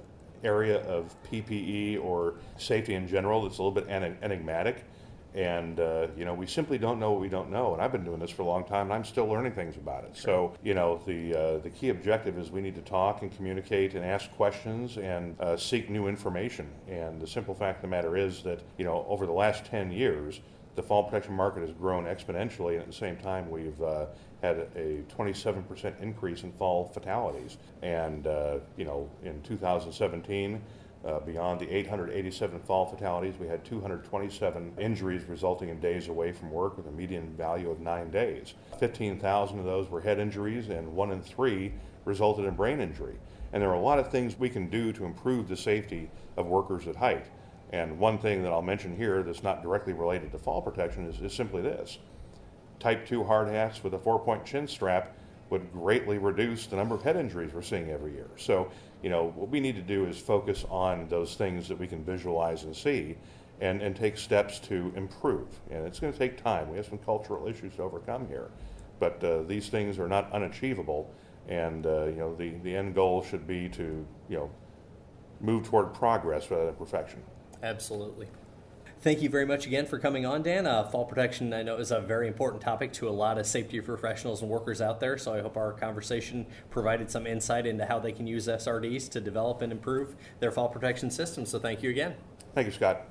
area 0.47 0.83
of 0.83 1.17
PPE 1.31 2.05
or 2.05 2.35
safety 2.59 2.95
in 2.95 3.09
general 3.09 3.43
that's 3.43 3.57
a 3.57 3.63
little 3.63 3.73
bit 3.73 3.89
enigmatic, 3.89 4.85
and 5.33 5.81
uh, 5.81 6.09
you 6.19 6.27
know, 6.27 6.35
we 6.35 6.47
simply 6.47 6.77
don't 6.77 7.01
know 7.01 7.13
what 7.13 7.21
we 7.23 7.31
don't 7.31 7.51
know. 7.51 7.73
And 7.73 7.81
I've 7.81 7.93
been 7.93 8.05
doing 8.05 8.21
this 8.21 8.31
for 8.31 8.43
a 8.43 8.47
long 8.47 8.65
time, 8.65 8.89
and 8.89 8.93
I'm 8.93 9.05
still 9.05 9.25
learning 9.25 9.53
things 9.53 9.79
about 9.79 10.05
it. 10.05 10.15
Sure. 10.15 10.53
So, 10.53 10.57
you 10.63 10.75
know, 10.75 11.01
the 11.07 11.35
uh, 11.35 11.59
the 11.61 11.71
key 11.71 11.89
objective 11.89 12.39
is 12.39 12.51
we 12.51 12.61
need 12.61 12.75
to 12.75 12.83
talk 12.83 13.23
and 13.23 13.35
communicate 13.35 13.95
and 13.95 14.05
ask 14.05 14.31
questions 14.33 14.99
and 14.99 15.41
uh, 15.41 15.57
seek 15.57 15.89
new 15.89 16.09
information. 16.09 16.69
And 16.91 17.23
the 17.23 17.27
simple 17.27 17.55
fact 17.55 17.79
of 17.79 17.83
the 17.83 17.89
matter 17.89 18.19
is 18.19 18.43
that 18.43 18.61
you 18.77 18.85
know, 18.85 19.07
over 19.09 19.25
the 19.25 19.33
last 19.33 19.65
10 19.65 19.91
years 19.91 20.41
the 20.75 20.83
fall 20.83 21.05
protection 21.05 21.35
market 21.35 21.61
has 21.61 21.73
grown 21.73 22.05
exponentially, 22.05 22.73
and 22.73 22.81
at 22.81 22.87
the 22.87 22.93
same 22.93 23.17
time, 23.17 23.51
we've 23.51 23.81
uh, 23.83 24.07
had 24.43 24.67
a 24.77 25.03
27% 25.17 26.01
increase 26.01 26.43
in 26.43 26.53
fall 26.53 26.87
fatalities. 26.93 27.59
And, 27.83 28.27
uh, 28.27 28.59
you 28.77 28.85
know, 28.85 29.09
in 29.23 29.41
2017, 29.43 30.61
uh, 31.05 31.21
beyond 31.21 31.61
the 31.61 31.71
887 31.71 32.59
fall 32.61 32.87
fatalities, 32.87 33.35
we 33.39 33.47
had 33.47 33.65
227 33.65 34.73
injuries 34.79 35.25
resulting 35.29 35.69
in 35.69 35.79
days 35.79 36.09
away 36.09 36.33
from 36.33 36.51
work 36.51 36.77
with 36.77 36.87
a 36.87 36.91
median 36.91 37.29
value 37.37 37.71
of 37.71 37.81
nine 37.81 38.11
days. 38.11 38.55
15,000 38.81 39.59
of 39.59 39.65
those 39.65 39.89
were 39.91 40.01
head 40.01 40.19
injuries, 40.19 40.71
and 40.71 40.89
one 40.95 41.11
in 41.11 41.21
three 41.21 41.73
resulted 42.05 42.47
in 42.47 42.55
brain 42.55 42.81
injury. 42.81 43.17
And 43.53 43.63
there 43.63 43.71
are 43.71 43.77
a 43.77 43.81
lot 43.81 43.99
of 43.99 44.11
things 44.11 44.39
we 44.39 44.49
can 44.49 44.69
do 44.69 44.93
to 44.95 45.05
improve 45.05 45.47
the 45.47 45.57
safety 45.57 46.11
of 46.37 46.47
workers 46.47 46.89
at 46.89 46.97
height. 46.97 47.27
And 47.73 47.99
one 47.99 48.19
thing 48.19 48.43
that 48.43 48.53
I'll 48.53 48.63
mention 48.63 48.97
here 48.97 49.23
that's 49.23 49.43
not 49.43 49.63
directly 49.63 49.93
related 49.93 50.33
to 50.33 50.39
fall 50.39 50.63
protection 50.63 51.07
is, 51.07 51.21
is 51.21 51.33
simply 51.33 51.63
this. 51.63 51.99
Type 52.79 53.07
2 53.07 53.25
hard 53.25 53.49
hats 53.49 53.83
with 53.83 53.95
a 53.95 53.99
four 53.99 54.19
point 54.19 54.45
chin 54.45 54.69
strap 54.69 55.17
would 55.51 55.73
greatly 55.73 56.19
reduce 56.19 56.67
the 56.67 56.77
number 56.77 56.95
of 56.95 57.03
head 57.03 57.17
injuries 57.17 57.53
we're 57.53 57.63
seeing 57.63 57.91
every 57.91 58.13
year. 58.13 58.29
So, 58.37 58.71
you 59.03 59.11
know, 59.11 59.33
what 59.37 59.49
we 59.49 59.61
need 59.61 59.77
to 59.77 59.83
do 59.83 60.07
is 60.07 60.19
focus 60.19 60.65
on 60.71 61.09
those 61.09 61.35
things 61.35 61.69
that 61.69 61.79
we 61.79 61.87
can 61.87 62.03
visualize 62.05 62.65
and 62.65 62.75
see 62.75 63.17
and, 63.61 63.83
and 63.83 63.95
take 63.95 64.17
steps 64.17 64.59
to 64.61 64.93
improve. 64.97 65.49
And 65.71 65.87
it's 65.87 66.01
going 66.01 66.13
to 66.13 66.19
take 66.19 66.43
time. 66.43 66.69
We 66.71 66.77
have 66.77 66.87
some 66.87 66.99
cultural 66.99 67.47
issues 67.47 67.77
to 67.77 67.83
overcome 67.83 68.27
here. 68.27 68.51
But 68.99 69.23
uh, 69.23 69.43
these 69.43 69.69
things 69.69 69.99
are 69.99 70.09
not 70.09 70.33
unachievable. 70.33 71.13
And, 71.49 71.87
uh, 71.87 72.07
you 72.07 72.17
know, 72.17 72.35
the, 72.35 72.51
the 72.63 72.75
end 72.75 72.95
goal 72.95 73.23
should 73.23 73.47
be 73.47 73.69
to, 73.71 74.07
you 74.29 74.37
know, 74.37 74.51
move 75.41 75.65
toward 75.65 75.93
progress 75.93 76.51
rather 76.51 76.67
than 76.67 76.75
perfection. 76.75 77.23
Absolutely. 77.65 78.29
Thank 79.01 79.23
you 79.23 79.31
very 79.31 79.47
much 79.47 79.67
again 79.67 79.87
for 79.87 79.99
coming 79.99 80.27
on, 80.27 80.43
Dan. 80.43 80.67
Uh, 80.67 80.85
fall 80.85 81.07
protection, 81.07 81.53
I 81.55 81.63
know, 81.63 81.77
is 81.77 81.91
a 81.91 82.01
very 82.01 82.29
important 82.29 82.63
topic 82.63 82.93
to 82.95 83.09
a 83.09 83.11
lot 83.11 83.39
of 83.39 83.47
safety 83.47 83.81
professionals 83.81 84.43
and 84.43 84.51
workers 84.51 84.83
out 84.83 85.01
there. 85.01 85.17
So 85.17 85.33
I 85.33 85.41
hope 85.41 85.57
our 85.57 85.73
conversation 85.73 86.47
provided 86.71 87.11
some 87.11 87.27
insight 87.27 87.67
into 87.67 87.87
how 87.87 87.99
they 87.99 88.13
can 88.13 88.27
use 88.27 88.49
SRDs 88.49 89.09
to 89.11 89.21
develop 89.21 89.63
and 89.63 89.73
improve 89.73 90.15
their 90.41 90.51
fall 90.51 90.69
protection 90.69 91.11
system. 91.11 91.47
So 91.47 91.59
thank 91.59 91.83
you 91.83 91.89
again. 91.89 92.15
Thank 92.55 92.67
you, 92.67 92.73
Scott. 92.73 93.09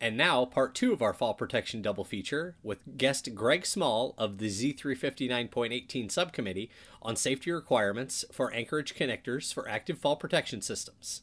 And 0.00 0.16
now, 0.16 0.44
part 0.44 0.76
two 0.76 0.92
of 0.92 1.02
our 1.02 1.12
fall 1.12 1.34
protection 1.34 1.82
double 1.82 2.04
feature 2.04 2.56
with 2.62 2.96
guest 2.96 3.34
Greg 3.34 3.66
Small 3.66 4.14
of 4.16 4.38
the 4.38 4.48
Z359.18 4.48 6.10
subcommittee 6.10 6.70
on 7.00 7.16
safety 7.16 7.50
requirements 7.50 8.24
for 8.32 8.52
anchorage 8.52 8.94
connectors 8.94 9.52
for 9.52 9.68
active 9.68 9.98
fall 9.98 10.16
protection 10.16 10.62
systems. 10.62 11.22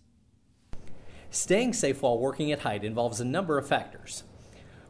Staying 1.31 1.73
safe 1.73 2.01
while 2.01 2.17
working 2.17 2.51
at 2.51 2.61
height 2.61 2.83
involves 2.83 3.21
a 3.21 3.25
number 3.25 3.59
of 3.59 3.67
factors. 3.67 4.23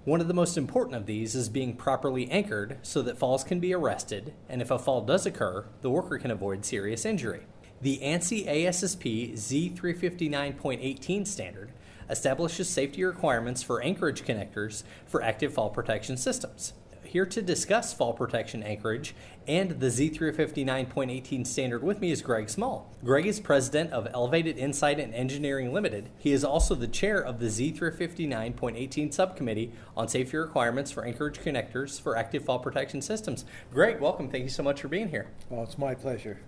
One 0.06 0.22
of 0.22 0.30
the 0.30 0.34
most 0.34 0.58
important 0.58 0.96
of 0.96 1.06
these 1.06 1.36
is 1.36 1.50
being 1.50 1.76
properly 1.76 2.32
anchored 2.32 2.78
so 2.82 3.02
that 3.02 3.18
falls 3.18 3.44
can 3.44 3.60
be 3.60 3.74
arrested, 3.74 4.34
and 4.48 4.62
if 4.62 4.72
a 4.72 4.80
fall 4.80 5.02
does 5.02 5.26
occur, 5.26 5.66
the 5.82 5.90
worker 5.90 6.18
can 6.18 6.32
avoid 6.32 6.64
serious 6.64 7.04
injury. 7.04 7.42
The 7.82 8.00
ANSI 8.02 8.48
ASSP 8.48 9.34
Z359.18 9.34 11.28
standard 11.28 11.72
establishes 12.10 12.70
safety 12.70 13.04
requirements 13.04 13.62
for 13.62 13.82
anchorage 13.82 14.24
connectors 14.24 14.84
for 15.08 15.22
active 15.22 15.54
fall 15.54 15.70
protection 15.70 16.16
systems 16.16 16.72
here 17.10 17.26
to 17.26 17.42
discuss 17.42 17.92
fall 17.92 18.14
protection 18.14 18.62
anchorage 18.62 19.16
and 19.48 19.80
the 19.80 19.88
Z359.18 19.88 21.46
standard 21.46 21.82
with 21.82 22.00
me 22.00 22.12
is 22.12 22.22
Greg 22.22 22.50
Small. 22.52 22.94
Greg 23.04 23.26
is 23.26 23.40
president 23.40 23.92
of 23.92 24.08
Elevated 24.14 24.60
Insight 24.60 25.00
and 25.00 25.14
Engineering 25.16 25.74
Limited. 25.74 26.10
He 26.20 26.32
is 26.32 26.44
also 26.44 26.76
the 26.76 26.88
chair 26.88 27.20
of 27.20 27.40
the 27.40 27.48
Z359.18 27.48 29.12
subcommittee 29.12 29.72
on 29.98 30.08
safety 30.08 30.38
requirements 30.38 30.92
for 30.92 31.04
anchorage 31.04 31.40
connectors 31.40 32.00
for 32.00 32.16
active 32.16 32.46
fall 32.46 32.60
protection 32.60 33.02
systems. 33.02 33.44
Greg, 33.74 34.00
welcome. 34.00 34.30
Thank 34.30 34.44
you 34.44 34.52
so 34.52 34.62
much 34.62 34.82
for 34.82 34.88
being 34.88 35.10
here. 35.10 35.30
Well, 35.50 35.64
it's 35.64 35.80
my 35.80 35.96
pleasure. 35.96 36.40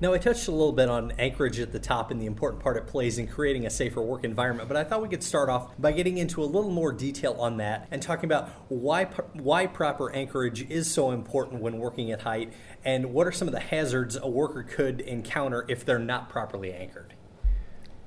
Now, 0.00 0.12
I 0.12 0.18
touched 0.18 0.46
a 0.46 0.52
little 0.52 0.72
bit 0.72 0.88
on 0.88 1.10
anchorage 1.18 1.58
at 1.58 1.72
the 1.72 1.80
top 1.80 2.12
and 2.12 2.22
the 2.22 2.26
important 2.26 2.62
part 2.62 2.76
it 2.76 2.86
plays 2.86 3.18
in 3.18 3.26
creating 3.26 3.66
a 3.66 3.70
safer 3.70 4.00
work 4.00 4.22
environment, 4.22 4.68
but 4.68 4.76
I 4.76 4.84
thought 4.84 5.02
we 5.02 5.08
could 5.08 5.24
start 5.24 5.48
off 5.48 5.76
by 5.76 5.90
getting 5.90 6.18
into 6.18 6.40
a 6.40 6.46
little 6.46 6.70
more 6.70 6.92
detail 6.92 7.32
on 7.40 7.56
that 7.56 7.88
and 7.90 8.00
talking 8.00 8.26
about 8.26 8.48
why, 8.68 9.06
why 9.32 9.66
proper 9.66 10.12
anchorage 10.14 10.70
is 10.70 10.88
so 10.88 11.10
important 11.10 11.60
when 11.60 11.78
working 11.78 12.12
at 12.12 12.22
height 12.22 12.52
and 12.84 13.12
what 13.12 13.26
are 13.26 13.32
some 13.32 13.48
of 13.48 13.52
the 13.52 13.60
hazards 13.60 14.16
a 14.16 14.28
worker 14.28 14.62
could 14.62 15.00
encounter 15.00 15.64
if 15.68 15.84
they're 15.84 15.98
not 15.98 16.28
properly 16.28 16.72
anchored. 16.72 17.14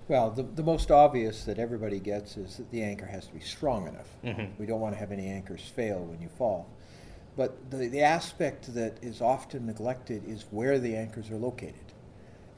Well, 0.08 0.32
the, 0.32 0.44
the 0.44 0.64
most 0.64 0.92
obvious 0.92 1.44
that 1.44 1.60
everybody 1.60 2.00
gets 2.00 2.38
is 2.38 2.56
that 2.56 2.72
the 2.72 2.84
anchor 2.84 3.06
has 3.06 3.28
to 3.28 3.34
be 3.34 3.42
strong 3.42 3.90
enough. 3.90 4.08
Mm-hmm. 4.24 4.54
We 4.58 4.66
don't 4.66 4.80
want 4.80 4.94
to 4.94 5.00
have 5.00 5.12
any 5.12 5.28
anchors 5.28 5.62
fail 5.62 6.06
when 6.06 6.22
you 6.22 6.30
fall. 6.30 6.70
But 7.42 7.72
the, 7.72 7.88
the 7.88 8.02
aspect 8.02 8.72
that 8.76 9.00
is 9.02 9.20
often 9.20 9.66
neglected 9.66 10.30
is 10.30 10.46
where 10.52 10.78
the 10.78 10.96
anchors 10.96 11.32
are 11.32 11.38
located. 11.38 11.92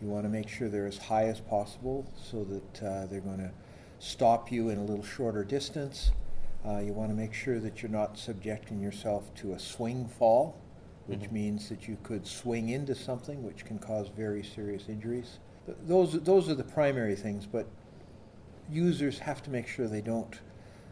You 0.02 0.10
want 0.10 0.26
to 0.26 0.30
make 0.30 0.50
sure 0.50 0.68
they're 0.68 0.88
as 0.88 0.98
high 0.98 1.28
as 1.28 1.40
possible 1.40 2.06
so 2.22 2.44
that 2.44 2.84
uh, 2.86 3.06
they're 3.06 3.22
going 3.22 3.38
to 3.38 3.52
stop 4.00 4.52
you 4.52 4.68
in 4.68 4.80
a 4.80 4.84
little 4.84 5.06
shorter 5.06 5.46
distance. 5.46 6.12
Uh, 6.68 6.80
you 6.80 6.92
want 6.92 7.12
to 7.12 7.16
make 7.16 7.34
sure 7.34 7.62
that 7.62 7.82
you're 7.82 7.90
not 7.94 8.18
subjecting 8.18 8.82
yourself 8.82 9.34
to 9.36 9.54
a 9.54 9.60
swing 9.60 10.06
fall, 10.06 10.60
which 11.08 11.22
mm-hmm. 11.22 11.34
means 11.34 11.70
that 11.70 11.88
you 11.88 11.98
could 12.04 12.28
swing 12.28 12.68
into 12.68 12.94
something 12.94 13.42
which 13.42 13.64
can 13.64 13.80
cause 13.80 14.10
very 14.10 14.44
serious 14.44 14.90
injuries. 14.90 15.40
Th- 15.66 15.78
those, 15.84 16.22
those 16.24 16.50
are 16.50 16.56
the 16.56 16.66
primary 16.66 17.16
things, 17.16 17.46
but 17.46 17.68
users 18.70 19.20
have 19.20 19.42
to 19.44 19.50
make 19.50 19.66
sure 19.66 19.88
they 19.88 20.02
don't 20.02 20.42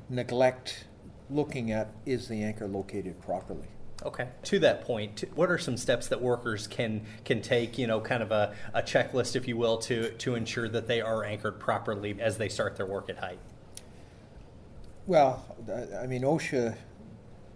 neglect 0.07 0.85
looking 1.29 1.73
at 1.73 1.89
is 2.05 2.29
the 2.29 2.41
anchor 2.41 2.69
located 2.69 3.21
properly. 3.21 3.67
Okay. 4.03 4.27
To 4.43 4.59
that 4.59 4.81
point, 4.83 5.23
what 5.35 5.51
are 5.51 5.57
some 5.57 5.77
steps 5.77 6.07
that 6.07 6.21
workers 6.21 6.67
can 6.67 7.05
can 7.23 7.41
take? 7.41 7.77
You 7.77 7.87
know, 7.87 8.01
kind 8.01 8.23
of 8.23 8.31
a, 8.31 8.55
a 8.73 8.81
checklist, 8.81 9.35
if 9.35 9.47
you 9.47 9.57
will, 9.57 9.77
to 9.79 10.11
to 10.11 10.35
ensure 10.35 10.67
that 10.69 10.87
they 10.87 11.01
are 11.01 11.23
anchored 11.23 11.59
properly 11.59 12.17
as 12.19 12.37
they 12.37 12.49
start 12.49 12.75
their 12.77 12.87
work 12.87 13.09
at 13.09 13.19
height. 13.19 13.39
Well, 15.05 15.45
I 15.99 16.07
mean, 16.07 16.21
OSHA 16.21 16.75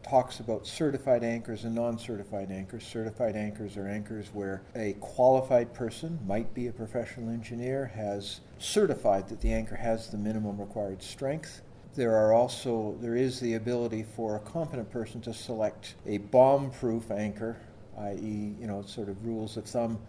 talks 0.03 0.39
about 0.39 0.67
certified 0.67 1.23
anchors 1.23 1.63
and 1.63 1.73
non-certified 1.73 2.51
anchors. 2.51 2.85
Certified 2.85 3.35
anchors 3.35 3.75
are 3.75 3.87
anchors 3.87 4.29
where 4.33 4.61
a 4.75 4.93
qualified 4.93 5.73
person, 5.73 6.19
might 6.27 6.53
be 6.53 6.67
a 6.67 6.71
professional 6.71 7.29
engineer, 7.29 7.91
has 7.95 8.41
certified 8.59 9.27
that 9.29 9.41
the 9.41 9.51
anchor 9.51 9.75
has 9.75 10.09
the 10.09 10.17
minimum 10.17 10.59
required 10.59 11.01
strength 11.01 11.61
there 11.95 12.15
are 12.15 12.33
also 12.33 12.97
there 13.01 13.15
is 13.15 13.39
the 13.39 13.53
ability 13.53 14.03
for 14.15 14.35
a 14.35 14.39
competent 14.39 14.89
person 14.91 15.21
to 15.21 15.33
select 15.33 15.95
a 16.05 16.17
bomb-proof 16.17 17.11
anchor, 17.11 17.57
i.e., 17.99 18.55
you 18.59 18.67
know, 18.67 18.81
sort 18.83 19.09
of 19.09 19.25
rules 19.25 19.57
of 19.57 19.65
thumb. 19.65 19.99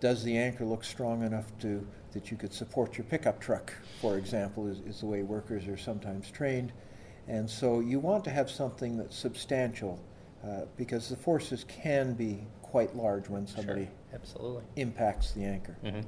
Does 0.00 0.22
the 0.22 0.36
anchor 0.36 0.64
look 0.64 0.84
strong 0.84 1.22
enough 1.22 1.46
to 1.60 1.86
that 2.12 2.30
you 2.30 2.36
could 2.36 2.52
support 2.52 2.96
your 2.96 3.04
pickup 3.04 3.40
truck, 3.40 3.72
for 4.00 4.16
example, 4.16 4.66
is, 4.66 4.80
is 4.80 5.00
the 5.00 5.06
way 5.06 5.22
workers 5.22 5.66
are 5.68 5.76
sometimes 5.76 6.30
trained. 6.30 6.72
And 7.26 7.48
so 7.48 7.80
you 7.80 7.98
want 7.98 8.24
to 8.24 8.30
have 8.30 8.50
something 8.50 8.96
that's 8.96 9.16
substantial 9.16 10.00
uh, 10.44 10.62
because 10.76 11.08
the 11.08 11.16
forces 11.16 11.64
can 11.68 12.14
be 12.14 12.46
quite 12.62 12.96
large 12.96 13.28
when 13.28 13.46
somebody 13.46 13.84
sure. 13.84 13.92
Absolutely. 14.14 14.62
impacts 14.76 15.32
the 15.32 15.44
anchor. 15.44 15.76
Mm-hmm. 15.84 16.00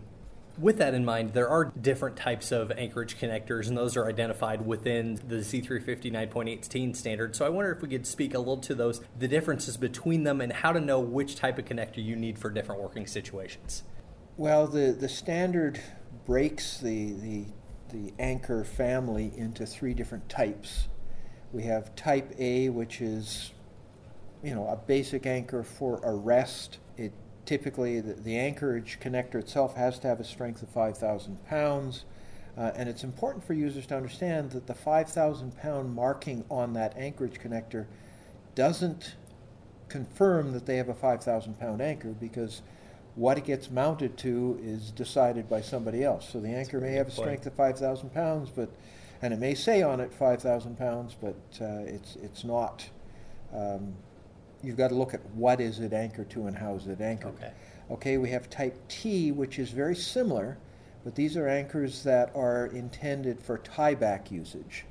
With 0.58 0.78
that 0.78 0.94
in 0.94 1.04
mind, 1.04 1.32
there 1.32 1.48
are 1.48 1.66
different 1.80 2.16
types 2.16 2.52
of 2.52 2.70
anchorage 2.72 3.18
connectors, 3.18 3.68
and 3.68 3.76
those 3.76 3.96
are 3.96 4.06
identified 4.06 4.66
within 4.66 5.20
the 5.26 5.36
Z359.18 5.36 6.94
standard. 6.96 7.36
So 7.36 7.46
I 7.46 7.48
wonder 7.48 7.72
if 7.72 7.82
we 7.82 7.88
could 7.88 8.06
speak 8.06 8.34
a 8.34 8.38
little 8.38 8.58
to 8.58 8.74
those, 8.74 9.00
the 9.18 9.28
differences 9.28 9.76
between 9.76 10.24
them, 10.24 10.40
and 10.40 10.52
how 10.52 10.72
to 10.72 10.80
know 10.80 11.00
which 11.00 11.36
type 11.36 11.58
of 11.58 11.64
connector 11.64 12.04
you 12.04 12.16
need 12.16 12.38
for 12.38 12.50
different 12.50 12.80
working 12.80 13.06
situations. 13.06 13.82
Well, 14.36 14.66
the, 14.66 14.92
the 14.92 15.08
standard 15.08 15.80
breaks 16.26 16.78
the, 16.78 17.12
the, 17.12 17.44
the 17.92 18.12
anchor 18.18 18.64
family 18.64 19.32
into 19.36 19.66
three 19.66 19.94
different 19.94 20.28
types. 20.28 20.88
We 21.52 21.64
have 21.64 21.94
type 21.96 22.32
A, 22.38 22.68
which 22.68 23.00
is 23.00 23.52
you 24.42 24.54
know 24.54 24.66
a 24.68 24.76
basic 24.76 25.26
anchor 25.26 25.62
for 25.62 26.00
arrest. 26.02 26.78
It 26.96 27.12
typically 27.50 28.00
the, 28.00 28.12
the 28.12 28.38
anchorage 28.38 29.00
connector 29.02 29.34
itself 29.34 29.74
has 29.74 29.98
to 29.98 30.06
have 30.06 30.20
a 30.20 30.24
strength 30.24 30.62
of 30.62 30.68
5,000 30.68 31.44
pounds. 31.48 32.04
Uh, 32.56 32.70
and 32.76 32.88
it's 32.88 33.02
important 33.02 33.44
for 33.44 33.54
users 33.54 33.86
to 33.86 33.96
understand 33.96 34.52
that 34.52 34.68
the 34.68 34.74
5,000 34.74 35.58
pound 35.58 35.92
marking 35.92 36.44
on 36.48 36.74
that 36.74 36.96
anchorage 36.96 37.40
connector 37.40 37.86
doesn't 38.54 39.16
confirm 39.88 40.52
that 40.52 40.64
they 40.64 40.76
have 40.76 40.88
a 40.88 40.94
5,000 40.94 41.58
pound 41.58 41.82
anchor 41.82 42.10
because 42.20 42.62
what 43.16 43.36
it 43.36 43.44
gets 43.44 43.68
mounted 43.68 44.16
to 44.18 44.56
is 44.62 44.92
decided 44.92 45.48
by 45.48 45.60
somebody 45.60 46.04
else. 46.04 46.28
So 46.28 46.38
the 46.38 46.50
anchor 46.50 46.80
may 46.80 46.92
have 46.92 47.08
a 47.08 47.10
strength 47.10 47.46
of 47.46 47.54
5,000 47.54 48.14
pounds, 48.14 48.48
but 48.54 48.70
and 49.22 49.34
it 49.34 49.40
may 49.40 49.56
say 49.56 49.82
on 49.82 49.98
it 49.98 50.14
5,000 50.14 50.78
pounds, 50.78 51.16
but 51.20 51.34
uh, 51.60 51.82
it's 51.84 52.14
it's 52.22 52.44
not. 52.44 52.88
Um, 53.52 53.94
you've 54.62 54.76
got 54.76 54.88
to 54.88 54.94
look 54.94 55.14
at 55.14 55.24
what 55.30 55.60
is 55.60 55.80
it 55.80 55.92
anchored 55.92 56.30
to 56.30 56.46
and 56.46 56.56
how 56.56 56.74
is 56.74 56.86
it 56.86 57.00
anchored. 57.00 57.34
Okay. 57.34 57.52
Okay, 57.90 58.18
we 58.18 58.30
have 58.30 58.48
type 58.48 58.76
T, 58.88 59.32
which 59.32 59.58
is 59.58 59.70
very 59.70 59.96
similar, 59.96 60.58
but 61.04 61.14
these 61.14 61.36
are 61.36 61.48
anchors 61.48 62.04
that 62.04 62.30
are 62.36 62.66
intended 62.66 63.42
for 63.42 63.58
tieback 63.58 64.30
usage. 64.30 64.84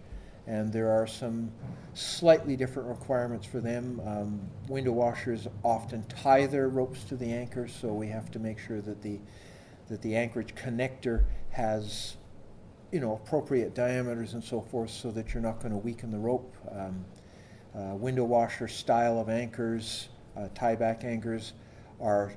And 0.48 0.74
there 0.74 0.90
are 0.90 1.08
some 1.08 1.52
slightly 1.94 2.58
different 2.58 2.90
requirements 2.90 3.46
for 3.46 3.62
them. 3.62 4.02
Um, 4.06 4.42
window 4.68 4.92
washers 4.92 5.48
often 5.64 6.04
tie 6.08 6.48
their 6.48 6.68
ropes 6.68 7.04
to 7.06 7.16
the 7.16 7.32
anchors, 7.32 7.74
so 7.80 7.90
we 7.90 8.08
have 8.08 8.32
to 8.32 8.40
make 8.40 8.60
sure 8.60 8.82
that 8.82 9.02
the 9.02 9.20
that 9.90 10.02
the 10.04 10.16
anchorage 10.16 10.54
connector 10.54 11.26
has 11.50 12.18
you 12.92 13.00
know 13.00 13.14
appropriate 13.14 13.74
diameters 13.74 14.34
and 14.34 14.44
so 14.44 14.62
forth, 14.62 14.90
so 14.90 15.12
that 15.12 15.34
you're 15.34 15.44
not 15.44 15.60
going 15.60 15.72
to 15.72 15.78
weaken 15.78 16.10
the 16.12 16.18
rope. 16.18 16.56
Um, 16.72 17.06
uh, 17.76 17.96
window 17.96 18.24
washer 18.24 18.68
style 18.68 19.20
of 19.20 19.30
anchors, 19.30 20.10
uh, 20.36 20.48
tieback 20.56 21.04
anchors, 21.04 21.54
are 22.02 22.34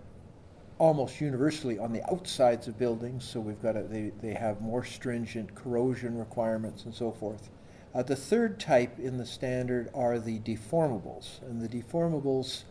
almost 0.79 1.21
universally 1.21 1.79
on 1.79 1.93
the 1.93 2.03
outsides 2.11 2.67
of 2.69 2.79
buildings, 2.79 3.25
so 3.25 3.41
we've 3.41 3.63
got 3.63 3.77
a, 3.77 3.83
they, 3.83 4.13
they 4.21 4.35
have 4.35 4.61
more 4.61 4.85
stringent 4.85 5.55
corrosion 5.55 6.19
requirements 6.19 6.85
and 6.85 6.95
so 6.95 7.13
forth. 7.13 7.51
Uh, 7.95 8.03
the 8.03 8.17
third 8.17 8.59
type 8.59 8.99
in 8.99 9.19
the 9.19 9.27
standard 9.27 9.89
are 9.95 10.19
the 10.19 10.39
deformables, 10.41 11.43
and 11.43 11.61
the 11.61 11.69
deformables 11.69 12.65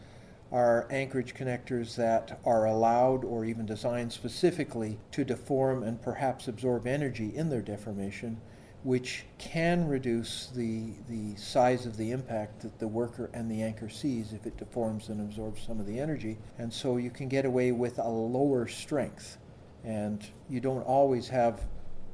are 0.52 0.88
anchorage 0.92 1.34
connectors 1.34 1.96
that 1.96 2.40
are 2.46 2.66
allowed 2.66 3.24
or 3.24 3.46
even 3.46 3.66
designed 3.66 4.12
specifically 4.12 5.00
to 5.12 5.24
deform 5.24 5.84
and 5.84 6.02
perhaps 6.02 6.48
absorb 6.48 6.86
energy 6.86 7.32
in 7.36 7.50
their 7.50 7.62
deformation 7.62 8.42
which 8.84 9.26
can 9.38 9.88
reduce 9.88 10.48
the, 10.56 10.94
the 11.08 11.36
size 11.36 11.86
of 11.86 11.98
the 11.98 12.12
impact 12.12 12.62
that 12.62 12.80
the 12.80 12.88
worker 12.88 13.30
and 13.34 13.50
the 13.50 13.62
anchor 13.62 13.90
sees 13.90 14.34
if 14.34 14.46
it 14.48 14.58
deforms 14.58 15.10
and 15.10 15.22
absorbs 15.22 15.62
some 15.62 15.80
of 15.80 15.86
the 15.86 16.00
energy. 16.00 16.38
And 16.58 16.74
so 16.74 16.98
you 16.98 17.12
can 17.12 17.28
get 17.28 17.46
away 17.46 17.72
with 17.72 18.00
a 18.00 18.10
lower 18.10 18.68
strength. 18.68 19.38
And 19.84 20.26
you 20.50 20.60
don't 20.60 20.82
always 20.82 21.28
have 21.30 21.62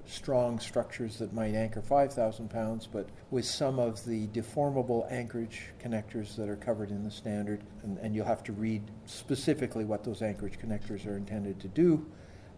strong 0.07 0.59
structures 0.59 1.17
that 1.19 1.33
might 1.33 1.53
anchor 1.53 1.81
5,000 1.81 2.49
pounds, 2.49 2.87
but 2.87 3.07
with 3.29 3.45
some 3.45 3.77
of 3.77 4.03
the 4.05 4.27
deformable 4.27 5.09
anchorage 5.11 5.63
connectors 5.83 6.35
that 6.35 6.49
are 6.49 6.55
covered 6.55 6.91
in 6.91 7.03
the 7.03 7.11
standard, 7.11 7.61
and, 7.83 7.97
and 7.99 8.15
you'll 8.15 8.25
have 8.25 8.43
to 8.43 8.53
read 8.53 8.81
specifically 9.05 9.83
what 9.83 10.03
those 10.03 10.21
anchorage 10.21 10.59
connectors 10.59 11.05
are 11.05 11.17
intended 11.17 11.59
to 11.59 11.67
do, 11.67 12.05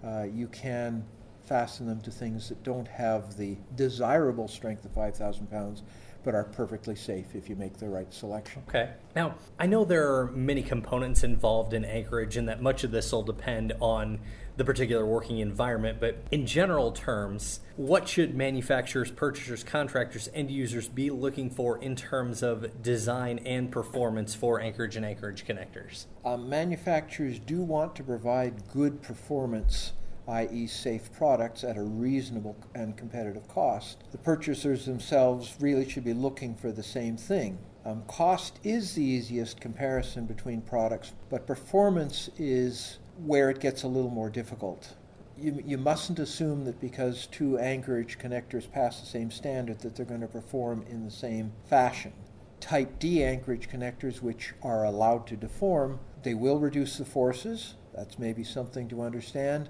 uh, 0.03 0.23
you 0.23 0.47
can 0.47 1.03
fasten 1.49 1.87
them 1.87 1.99
to 2.01 2.11
things 2.11 2.47
that 2.47 2.61
don't 2.61 2.87
have 2.87 3.35
the 3.35 3.57
desirable 3.75 4.47
strength 4.47 4.85
of 4.85 4.91
5,000 4.91 5.49
pounds, 5.49 5.81
but 6.23 6.35
are 6.35 6.43
perfectly 6.43 6.95
safe 6.95 7.33
if 7.33 7.49
you 7.49 7.55
make 7.55 7.77
the 7.77 7.89
right 7.89 8.13
selection. 8.13 8.61
Okay. 8.69 8.91
Now, 9.15 9.33
I 9.57 9.65
know 9.65 9.83
there 9.83 10.13
are 10.15 10.27
many 10.27 10.61
components 10.61 11.23
involved 11.23 11.73
in 11.73 11.83
anchorage, 11.83 12.37
and 12.37 12.47
that 12.47 12.61
much 12.61 12.83
of 12.83 12.91
this 12.91 13.11
will 13.11 13.23
depend 13.23 13.73
on 13.81 14.19
the 14.57 14.65
particular 14.65 15.05
working 15.05 15.39
environment, 15.39 15.99
but 15.99 16.21
in 16.31 16.45
general 16.45 16.91
terms, 16.91 17.61
what 17.77 18.07
should 18.07 18.35
manufacturers, 18.35 19.09
purchasers, 19.09 19.63
contractors, 19.63 20.29
end 20.33 20.51
users 20.51 20.87
be 20.87 21.09
looking 21.09 21.49
for 21.49 21.77
in 21.77 21.95
terms 21.95 22.43
of 22.43 22.83
design 22.83 23.39
and 23.39 23.71
performance 23.71 24.35
for 24.35 24.59
anchorage 24.59 24.97
and 24.97 25.05
anchorage 25.05 25.45
connectors? 25.47 26.05
Uh, 26.23 26.35
manufacturers 26.37 27.39
do 27.39 27.61
want 27.61 27.95
to 27.95 28.03
provide 28.03 28.67
good 28.67 29.01
performance 29.01 29.93
i.e., 30.29 30.67
safe 30.67 31.11
products 31.11 31.63
at 31.63 31.77
a 31.77 31.81
reasonable 31.81 32.55
and 32.75 32.95
competitive 32.95 33.47
cost. 33.47 34.03
The 34.11 34.17
purchasers 34.17 34.85
themselves 34.85 35.55
really 35.59 35.89
should 35.89 36.03
be 36.03 36.13
looking 36.13 36.55
for 36.55 36.71
the 36.71 36.83
same 36.83 37.17
thing. 37.17 37.57
Um, 37.85 38.03
cost 38.07 38.59
is 38.63 38.93
the 38.93 39.03
easiest 39.03 39.59
comparison 39.59 40.25
between 40.25 40.61
products, 40.61 41.13
but 41.29 41.47
performance 41.47 42.29
is 42.37 42.99
where 43.25 43.49
it 43.49 43.59
gets 43.59 43.83
a 43.83 43.87
little 43.87 44.11
more 44.11 44.29
difficult. 44.29 44.95
You, 45.37 45.63
you 45.65 45.77
mustn't 45.77 46.19
assume 46.19 46.65
that 46.65 46.79
because 46.81 47.25
two 47.27 47.57
anchorage 47.57 48.19
connectors 48.19 48.69
pass 48.69 48.99
the 48.99 49.07
same 49.07 49.31
standard 49.31 49.79
that 49.79 49.95
they're 49.95 50.05
going 50.05 50.21
to 50.21 50.27
perform 50.27 50.85
in 50.89 51.05
the 51.05 51.11
same 51.11 51.53
fashion. 51.69 52.13
Type 52.59 52.99
D 52.99 53.23
anchorage 53.23 53.69
connectors, 53.69 54.21
which 54.21 54.53
are 54.61 54.83
allowed 54.83 55.25
to 55.27 55.37
deform, 55.37 55.99
they 56.23 56.33
will 56.33 56.59
reduce 56.59 56.97
the 56.97 57.05
forces. 57.05 57.75
That's 57.95 58.19
maybe 58.19 58.43
something 58.43 58.89
to 58.89 59.01
understand. 59.01 59.69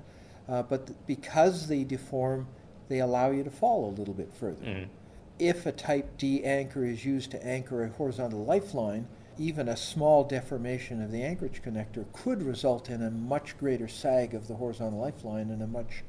Uh, 0.49 0.63
but 0.63 0.87
th- 0.87 0.99
because 1.05 1.67
they 1.67 1.83
deform, 1.83 2.47
they 2.87 2.99
allow 2.99 3.29
you 3.29 3.43
to 3.43 3.51
fall 3.51 3.89
a 3.89 3.93
little 3.93 4.13
bit 4.13 4.33
further. 4.33 4.65
Mm-hmm. 4.65 4.89
If 5.37 5.65
a 5.65 5.71
type 5.71 6.17
D 6.17 6.43
anchor 6.43 6.83
is 6.83 7.05
used 7.05 7.31
to 7.31 7.45
anchor 7.45 7.83
a 7.83 7.89
horizontal 7.89 8.43
lifeline, 8.43 9.07
even 9.39 9.69
a 9.69 9.77
small 9.77 10.23
deformation 10.25 11.01
of 11.01 11.11
the 11.11 11.23
anchorage 11.23 11.61
connector 11.63 12.05
could 12.11 12.43
result 12.43 12.89
in 12.89 13.01
a 13.01 13.09
much 13.09 13.57
greater 13.57 13.87
sag 13.87 14.33
of 14.33 14.47
the 14.47 14.53
horizontal 14.55 14.99
lifeline 14.99 15.49
and 15.49 15.61
a 15.63 15.67
much 15.67 16.03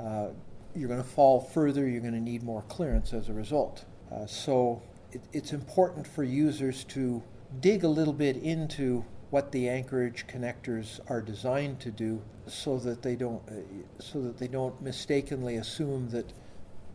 uh, 0.00 0.28
you're 0.74 0.88
going 0.88 1.02
to 1.02 1.08
fall 1.08 1.40
further 1.40 1.86
you're 1.86 2.00
going 2.00 2.14
to 2.14 2.20
need 2.20 2.42
more 2.42 2.62
clearance 2.62 3.12
as 3.12 3.28
a 3.28 3.32
result 3.32 3.84
uh, 4.10 4.26
so 4.26 4.82
it, 5.12 5.20
it's 5.32 5.52
important 5.52 6.06
for 6.06 6.24
users 6.24 6.84
to 6.84 7.22
dig 7.60 7.84
a 7.84 7.88
little 7.88 8.14
bit 8.14 8.36
into 8.38 9.04
what 9.34 9.50
the 9.50 9.68
anchorage 9.68 10.28
connectors 10.28 11.00
are 11.08 11.20
designed 11.20 11.80
to 11.80 11.90
do 11.90 12.22
so 12.46 12.78
that 12.78 13.02
they 13.02 13.16
don't 13.16 13.42
uh, 13.48 13.54
so 13.98 14.22
that 14.22 14.38
they 14.38 14.46
don't 14.46 14.80
mistakenly 14.80 15.56
assume 15.56 16.08
that 16.08 16.32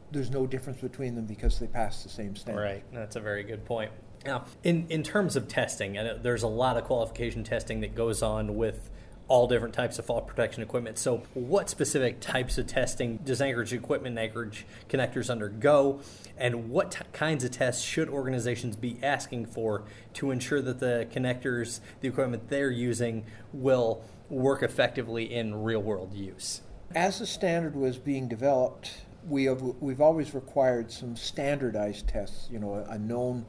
there's 0.09 0.31
no 0.31 0.47
difference 0.47 0.79
between 0.79 1.15
them 1.15 1.25
because 1.25 1.59
they 1.59 1.67
pass 1.67 2.01
the 2.01 2.07
same 2.07 2.37
standard. 2.37 2.61
Right. 2.61 2.83
That's 2.93 3.17
a 3.17 3.19
very 3.19 3.43
good 3.43 3.65
point. 3.65 3.91
Now, 4.25 4.45
in, 4.63 4.87
in 4.89 5.03
terms 5.03 5.35
of 5.35 5.49
testing, 5.49 5.99
there's 6.21 6.43
a 6.43 6.47
lot 6.47 6.77
of 6.77 6.85
qualification 6.85 7.43
testing 7.43 7.81
that 7.81 7.93
goes 7.93 8.23
on 8.23 8.55
with 8.55 8.89
all 9.29 9.47
different 9.47 9.75
types 9.75 9.99
of 9.99 10.05
fall 10.05 10.21
protection 10.21 10.61
equipment. 10.63 10.97
So, 10.97 11.23
what 11.35 11.69
specific 11.69 12.19
types 12.19 12.57
of 12.57 12.67
testing 12.67 13.17
does 13.17 13.41
anchorage 13.41 13.71
equipment 13.71 14.17
and 14.17 14.19
anchorage 14.19 14.65
connectors 14.89 15.29
undergo? 15.29 16.01
And 16.37 16.69
what 16.69 16.91
t- 16.91 16.99
kinds 17.13 17.43
of 17.43 17.51
tests 17.51 17.83
should 17.83 18.09
organizations 18.09 18.75
be 18.75 18.97
asking 19.03 19.45
for 19.45 19.83
to 20.15 20.31
ensure 20.31 20.61
that 20.61 20.79
the 20.79 21.07
connectors, 21.13 21.79
the 22.01 22.07
equipment 22.07 22.49
they're 22.49 22.71
using, 22.71 23.25
will 23.53 24.03
work 24.29 24.63
effectively 24.63 25.31
in 25.31 25.63
real 25.63 25.81
world 25.81 26.13
use? 26.13 26.61
As 26.95 27.19
the 27.19 27.27
standard 27.27 27.75
was 27.75 27.97
being 27.97 28.27
developed, 28.27 29.01
we 29.27 29.45
have, 29.45 29.61
we've 29.61 30.01
always 30.01 30.33
required 30.33 30.91
some 30.91 31.15
standardized 31.15 32.07
tests, 32.07 32.47
you 32.51 32.57
know, 32.57 32.73
a, 32.75 32.93
a 32.93 32.97
known 32.97 33.45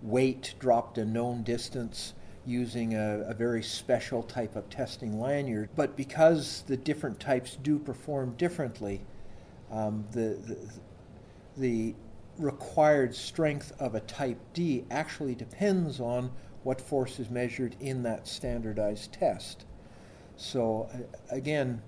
weight 0.00 0.54
dropped 0.60 0.98
a 0.98 1.04
known 1.04 1.42
distance 1.42 2.12
using 2.46 2.94
a, 2.94 3.24
a, 3.28 3.34
very 3.34 3.62
special 3.62 4.22
type 4.22 4.56
of 4.56 4.68
testing 4.68 5.18
lanyard. 5.20 5.68
But 5.74 5.96
because 5.96 6.62
the 6.66 6.76
different 6.76 7.18
types 7.18 7.56
do 7.62 7.78
perform 7.78 8.34
differently, 8.36 9.00
um, 9.70 10.04
the, 10.12 10.38
the, 10.46 10.56
the 11.56 11.94
required 12.38 13.14
strength 13.14 13.72
of 13.78 13.94
a 13.94 14.00
type 14.00 14.38
D 14.52 14.84
actually 14.90 15.34
depends 15.34 16.00
on 16.00 16.30
what 16.62 16.80
force 16.80 17.18
is 17.18 17.30
measured 17.30 17.76
in 17.80 18.02
that 18.02 18.26
standardized 18.26 19.12
test. 19.12 19.64
So, 20.36 20.88
again, 21.30 21.82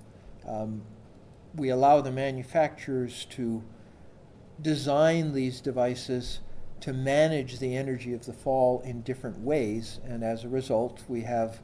um, 0.47 0.83
we 1.55 1.71
allow 1.71 2.01
the 2.01 2.13
manufacturers 2.13 3.27
to 3.31 3.63
design 4.61 5.33
these 5.33 5.61
devices 5.61 6.41
to 6.87 6.93
manage 6.93 7.59
the 7.59 7.75
energy 7.75 8.15
of 8.15 8.25
the 8.27 8.33
fall 8.33 8.81
in 8.83 9.03
different 9.03 9.41
ways, 9.41 9.99
and 10.05 10.23
as 10.23 10.45
a 10.45 10.49
result, 10.49 11.03
we 11.09 11.23
have 11.23 11.61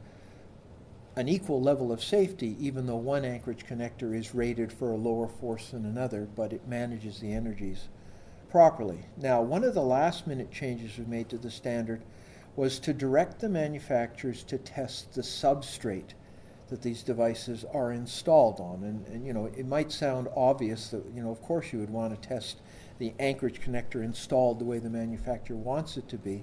an 1.15 1.29
equal 1.29 1.61
level 1.61 1.93
of 1.93 2.03
safety, 2.03 2.57
even 2.59 2.85
though 2.85 2.97
one 2.97 3.23
anchorage 3.23 3.65
connector 3.65 4.13
is 4.13 4.35
rated 4.35 4.73
for 4.73 4.91
a 4.91 4.97
lower 4.97 5.29
force 5.29 5.69
than 5.69 5.85
another, 5.85 6.27
but 6.35 6.51
it 6.51 6.67
manages 6.67 7.21
the 7.21 7.31
energies 7.31 7.87
properly. 8.49 9.05
Now, 9.15 9.41
one 9.41 9.63
of 9.63 9.73
the 9.73 9.81
last 9.81 10.27
minute 10.27 10.51
changes 10.51 10.97
we 10.97 11.05
made 11.05 11.29
to 11.29 11.37
the 11.37 11.49
standard 11.49 12.01
was 12.57 12.77
to 12.79 12.91
direct 12.91 13.39
the 13.39 13.47
manufacturers 13.47 14.43
to 14.43 14.57
test 14.57 15.13
the 15.13 15.21
substrate 15.21 16.15
that 16.67 16.81
these 16.81 17.01
devices 17.01 17.63
are 17.73 17.93
installed 17.93 18.59
on. 18.59 18.83
And, 18.83 19.07
and, 19.07 19.25
you 19.25 19.31
know, 19.31 19.45
it 19.45 19.67
might 19.67 19.93
sound 19.93 20.27
obvious 20.35 20.89
that, 20.89 21.05
you 21.15 21.23
know, 21.23 21.31
of 21.31 21.41
course 21.41 21.71
you 21.71 21.79
would 21.79 21.91
want 21.91 22.13
to 22.13 22.27
test 22.27 22.57
the 23.03 23.13
anchorage 23.19 23.59
connector 23.59 24.01
installed 24.01 24.59
the 24.59 24.63
way 24.63 24.79
the 24.79 24.89
manufacturer 24.89 25.57
wants 25.57 25.97
it 25.97 26.07
to 26.07 26.17
be. 26.17 26.41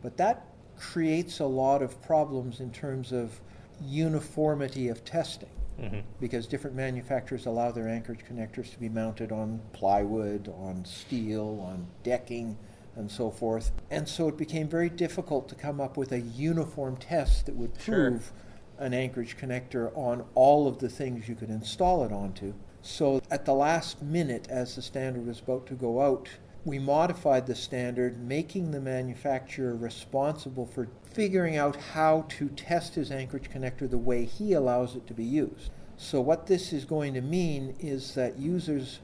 But 0.00 0.16
that 0.18 0.46
creates 0.76 1.40
a 1.40 1.44
lot 1.44 1.82
of 1.82 2.00
problems 2.00 2.60
in 2.60 2.70
terms 2.70 3.10
of 3.10 3.40
uniformity 3.82 4.86
of 4.86 5.04
testing. 5.04 5.50
Mm-hmm. 5.80 6.00
Because 6.20 6.46
different 6.46 6.76
manufacturers 6.76 7.46
allow 7.46 7.72
their 7.72 7.88
anchorage 7.88 8.20
connectors 8.24 8.70
to 8.72 8.78
be 8.78 8.88
mounted 8.88 9.32
on 9.32 9.60
plywood, 9.72 10.48
on 10.48 10.84
steel, 10.84 11.60
on 11.68 11.88
decking, 12.04 12.56
and 12.94 13.10
so 13.10 13.28
forth. 13.28 13.72
And 13.90 14.08
so 14.08 14.28
it 14.28 14.36
became 14.36 14.68
very 14.68 14.90
difficult 14.90 15.48
to 15.48 15.56
come 15.56 15.80
up 15.80 15.96
with 15.96 16.12
a 16.12 16.20
uniform 16.20 16.96
test 16.96 17.46
that 17.46 17.56
would 17.56 17.74
prove 17.74 18.22
sure 18.22 18.34
an 18.78 18.94
anchorage 18.94 19.36
connector 19.36 19.90
on 19.96 20.24
all 20.36 20.68
of 20.68 20.78
the 20.78 20.88
things 20.88 21.28
you 21.28 21.34
could 21.34 21.50
install 21.50 22.04
it 22.04 22.12
onto. 22.12 22.54
So 22.82 23.20
at 23.30 23.44
the 23.44 23.54
last 23.54 24.02
minute, 24.02 24.46
as 24.48 24.76
the 24.76 24.82
standard 24.82 25.26
was 25.26 25.40
about 25.40 25.66
to 25.66 25.74
go 25.74 26.00
out, 26.00 26.28
we 26.64 26.78
modified 26.78 27.46
the 27.46 27.54
standard, 27.54 28.20
making 28.20 28.70
the 28.70 28.80
manufacturer 28.80 29.74
responsible 29.74 30.66
for 30.66 30.88
figuring 31.12 31.56
out 31.56 31.76
how 31.76 32.26
to 32.28 32.48
test 32.50 32.94
his 32.94 33.10
anchorage 33.10 33.50
connector 33.50 33.88
the 33.88 33.98
way 33.98 34.24
he 34.24 34.52
allows 34.52 34.94
it 34.96 35.06
to 35.06 35.14
be 35.14 35.24
used. 35.24 35.70
So, 35.96 36.20
what 36.20 36.46
this 36.46 36.72
is 36.72 36.84
going 36.84 37.14
to 37.14 37.20
mean 37.20 37.74
is 37.80 38.14
that 38.14 38.38
users 38.38 39.00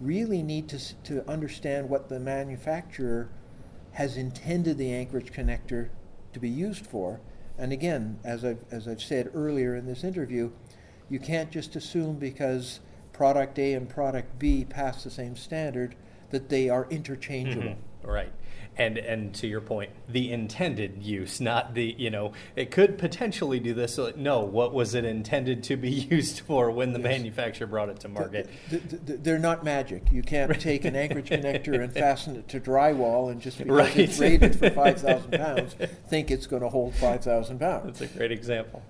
really 0.00 0.42
need 0.42 0.68
to, 0.70 0.94
to 1.04 1.28
understand 1.30 1.88
what 1.88 2.08
the 2.08 2.18
manufacturer 2.18 3.28
has 3.92 4.16
intended 4.16 4.78
the 4.78 4.92
anchorage 4.92 5.32
connector 5.32 5.90
to 6.32 6.40
be 6.40 6.48
used 6.48 6.86
for 6.86 7.20
and 7.58 7.72
again, 7.72 8.18
as 8.24 8.44
I've, 8.44 8.64
as 8.70 8.88
I've 8.88 9.02
said 9.02 9.30
earlier 9.34 9.76
in 9.76 9.86
this 9.86 10.04
interview, 10.04 10.50
you 11.08 11.18
can't 11.18 11.50
just 11.50 11.76
assume 11.76 12.16
because 12.16 12.80
product 13.22 13.56
A 13.60 13.74
and 13.74 13.88
product 13.88 14.36
B 14.40 14.64
pass 14.64 15.04
the 15.04 15.10
same 15.10 15.36
standard 15.36 15.94
that 16.30 16.48
they 16.48 16.68
are 16.68 16.88
interchangeable. 16.90 17.76
Mm-hmm. 18.02 18.08
Right 18.10 18.32
and 18.76 18.96
and 18.96 19.34
to 19.34 19.46
your 19.46 19.60
point 19.60 19.90
the 20.08 20.32
intended 20.32 21.02
use 21.02 21.42
not 21.42 21.74
the 21.74 21.94
you 21.98 22.08
know 22.08 22.32
it 22.56 22.70
could 22.70 22.96
potentially 22.96 23.60
do 23.60 23.74
this 23.74 23.98
no 24.16 24.40
what 24.40 24.72
was 24.72 24.94
it 24.94 25.04
intended 25.04 25.62
to 25.62 25.76
be 25.76 25.90
used 26.10 26.40
for 26.40 26.70
when 26.70 26.94
the 26.94 26.98
yes. 26.98 27.04
manufacturer 27.04 27.66
brought 27.66 27.90
it 27.90 28.00
to 28.00 28.08
market 28.08 28.48
the, 28.70 28.78
the, 28.78 28.96
the, 28.96 29.16
they're 29.18 29.38
not 29.38 29.62
magic 29.62 30.02
you 30.10 30.22
can't 30.22 30.58
take 30.60 30.86
an 30.86 30.96
anchorage 30.96 31.28
connector 31.28 31.82
and 31.84 31.92
fasten 31.92 32.34
it 32.34 32.48
to 32.48 32.58
drywall 32.58 33.30
and 33.30 33.42
just 33.42 33.58
because 33.58 33.76
right. 33.76 33.96
it's 33.98 34.18
rated 34.18 34.58
for 34.58 34.70
5000 34.70 35.30
pounds 35.32 35.76
think 36.08 36.30
it's 36.30 36.46
going 36.46 36.62
to 36.62 36.70
hold 36.70 36.94
5000 36.94 37.58
pounds 37.58 37.98
that's 37.98 38.00
a 38.00 38.16
great 38.16 38.32
example 38.32 38.82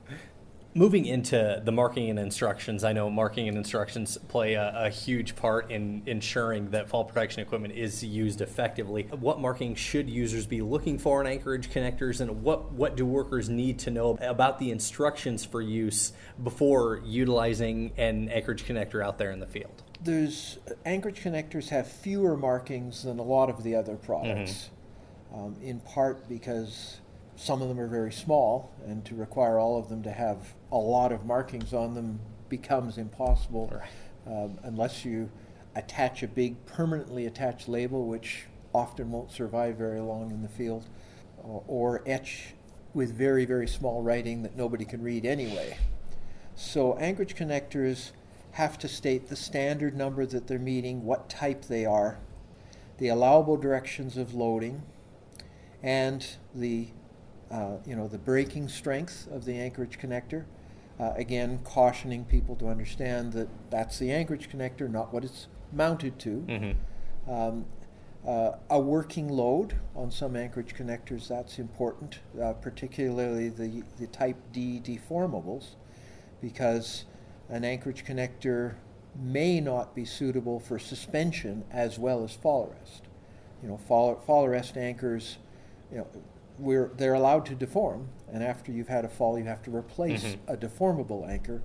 Moving 0.74 1.04
into 1.04 1.60
the 1.62 1.70
marking 1.72 2.08
and 2.08 2.18
instructions, 2.18 2.82
I 2.82 2.94
know 2.94 3.10
marking 3.10 3.46
and 3.46 3.58
instructions 3.58 4.16
play 4.28 4.54
a, 4.54 4.86
a, 4.86 4.88
huge 4.88 5.36
part 5.36 5.70
in 5.70 6.02
ensuring 6.06 6.70
that 6.70 6.88
fall 6.88 7.04
protection 7.04 7.42
equipment 7.42 7.74
is 7.74 8.02
used 8.02 8.40
effectively. 8.40 9.02
What 9.02 9.38
marking 9.38 9.74
should 9.74 10.08
users 10.08 10.46
be 10.46 10.62
looking 10.62 10.98
for 10.98 11.20
in 11.20 11.26
anchorage 11.26 11.70
connectors, 11.70 12.22
and 12.22 12.42
what, 12.42 12.72
what 12.72 12.96
do 12.96 13.04
workers 13.04 13.50
need 13.50 13.80
to 13.80 13.90
know 13.90 14.16
about 14.22 14.58
the 14.58 14.70
instructions 14.70 15.44
for 15.44 15.60
use 15.60 16.14
before 16.42 17.02
utilizing 17.04 17.92
an 17.98 18.30
anchorage 18.30 18.64
connector 18.64 19.04
out 19.04 19.18
there 19.18 19.30
in 19.30 19.40
the 19.40 19.46
field? 19.46 19.82
There's 20.02 20.56
anchorage 20.86 21.22
connectors 21.22 21.68
have 21.68 21.86
fewer 21.86 22.34
markings 22.34 23.02
than 23.02 23.18
a 23.18 23.22
lot 23.22 23.50
of 23.50 23.62
the 23.62 23.74
other 23.74 23.96
products, 23.96 24.70
mm-hmm. 25.30 25.38
um, 25.38 25.56
in 25.62 25.80
part 25.80 26.30
because 26.30 26.96
some 27.42 27.60
of 27.60 27.66
them 27.66 27.80
are 27.80 27.88
very 27.88 28.12
small, 28.12 28.70
and 28.86 29.04
to 29.04 29.16
require 29.16 29.58
all 29.58 29.76
of 29.76 29.88
them 29.88 30.00
to 30.04 30.12
have 30.12 30.54
a 30.70 30.76
lot 30.76 31.10
of 31.10 31.26
markings 31.26 31.74
on 31.74 31.92
them 31.92 32.20
becomes 32.48 32.98
impossible 32.98 33.68
right. 33.74 33.88
um, 34.32 34.60
unless 34.62 35.04
you 35.04 35.28
attach 35.74 36.22
a 36.22 36.28
big 36.28 36.64
permanently 36.66 37.26
attached 37.26 37.68
label, 37.68 38.06
which 38.06 38.44
often 38.72 39.10
won't 39.10 39.32
survive 39.32 39.74
very 39.74 39.98
long 39.98 40.30
in 40.30 40.42
the 40.42 40.48
field, 40.48 40.84
or, 41.42 41.64
or 41.66 42.02
etch 42.06 42.54
with 42.94 43.12
very, 43.12 43.44
very 43.44 43.66
small 43.66 44.02
writing 44.02 44.44
that 44.44 44.56
nobody 44.56 44.84
can 44.84 45.02
read 45.02 45.26
anyway. 45.26 45.76
So, 46.54 46.96
anchorage 46.98 47.34
connectors 47.34 48.12
have 48.52 48.78
to 48.78 48.86
state 48.86 49.28
the 49.28 49.36
standard 49.36 49.96
number 49.96 50.26
that 50.26 50.46
they're 50.46 50.60
meeting, 50.60 51.04
what 51.04 51.28
type 51.28 51.64
they 51.64 51.84
are, 51.84 52.18
the 52.98 53.08
allowable 53.08 53.56
directions 53.56 54.16
of 54.16 54.32
loading, 54.32 54.84
and 55.82 56.24
the 56.54 56.86
uh, 57.52 57.76
you 57.86 57.94
know, 57.94 58.08
the 58.08 58.18
breaking 58.18 58.68
strength 58.68 59.28
of 59.30 59.44
the 59.44 59.56
anchorage 59.58 59.98
connector. 59.98 60.44
Uh, 60.98 61.12
again, 61.16 61.58
cautioning 61.64 62.24
people 62.24 62.54
to 62.56 62.68
understand 62.68 63.32
that 63.32 63.48
that's 63.70 63.98
the 63.98 64.12
anchorage 64.12 64.48
connector, 64.48 64.90
not 64.90 65.12
what 65.12 65.24
it's 65.24 65.48
mounted 65.72 66.18
to. 66.18 66.44
Mm-hmm. 66.48 67.30
Um, 67.30 67.64
uh, 68.26 68.52
a 68.70 68.78
working 68.78 69.28
load 69.28 69.74
on 69.96 70.10
some 70.10 70.36
anchorage 70.36 70.74
connectors, 70.74 71.28
that's 71.28 71.58
important, 71.58 72.20
uh, 72.40 72.52
particularly 72.52 73.48
the, 73.48 73.82
the 73.98 74.06
type 74.06 74.36
D 74.52 74.80
deformables, 74.84 75.74
because 76.40 77.04
an 77.48 77.64
anchorage 77.64 78.04
connector 78.04 78.74
may 79.20 79.60
not 79.60 79.94
be 79.94 80.04
suitable 80.04 80.60
for 80.60 80.78
suspension 80.78 81.64
as 81.70 81.98
well 81.98 82.22
as 82.22 82.32
fall 82.32 82.70
arrest. 82.70 83.02
You 83.62 83.68
know, 83.68 83.76
fall, 83.76 84.14
fall 84.24 84.44
arrest 84.44 84.76
anchors, 84.76 85.38
you 85.90 85.98
know, 85.98 86.06
we're, 86.62 86.92
they're 86.96 87.14
allowed 87.14 87.44
to 87.46 87.54
deform, 87.54 88.08
and 88.32 88.42
after 88.42 88.72
you've 88.72 88.88
had 88.88 89.04
a 89.04 89.08
fall, 89.08 89.38
you 89.38 89.44
have 89.44 89.62
to 89.62 89.74
replace 89.74 90.24
mm-hmm. 90.24 90.52
a 90.52 90.56
deformable 90.56 91.28
anchor. 91.28 91.62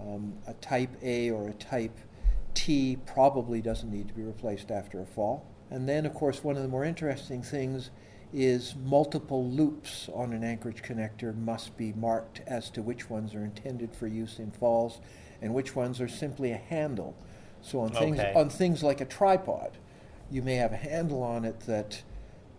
Um, 0.00 0.34
a 0.46 0.54
type 0.54 0.90
A 1.02 1.30
or 1.30 1.48
a 1.48 1.52
type 1.54 1.98
T 2.54 2.96
probably 3.04 3.60
doesn't 3.60 3.90
need 3.90 4.08
to 4.08 4.14
be 4.14 4.22
replaced 4.22 4.70
after 4.70 5.00
a 5.00 5.06
fall. 5.06 5.46
And 5.70 5.88
then, 5.88 6.06
of 6.06 6.14
course, 6.14 6.42
one 6.42 6.56
of 6.56 6.62
the 6.62 6.68
more 6.68 6.84
interesting 6.84 7.42
things 7.42 7.90
is 8.32 8.74
multiple 8.84 9.48
loops 9.50 10.08
on 10.14 10.32
an 10.32 10.44
anchorage 10.44 10.82
connector 10.82 11.36
must 11.36 11.76
be 11.76 11.92
marked 11.92 12.42
as 12.46 12.70
to 12.70 12.82
which 12.82 13.08
ones 13.08 13.34
are 13.34 13.44
intended 13.44 13.94
for 13.94 14.06
use 14.06 14.38
in 14.38 14.50
falls 14.50 15.00
and 15.40 15.54
which 15.54 15.74
ones 15.74 16.00
are 16.00 16.08
simply 16.08 16.52
a 16.52 16.56
handle. 16.56 17.14
So 17.60 17.80
on 17.80 17.90
things 17.90 18.18
okay. 18.18 18.32
on 18.34 18.50
things 18.50 18.82
like 18.82 19.00
a 19.00 19.04
tripod, 19.04 19.78
you 20.30 20.42
may 20.42 20.56
have 20.56 20.72
a 20.72 20.76
handle 20.76 21.22
on 21.22 21.44
it 21.44 21.60
that 21.60 22.02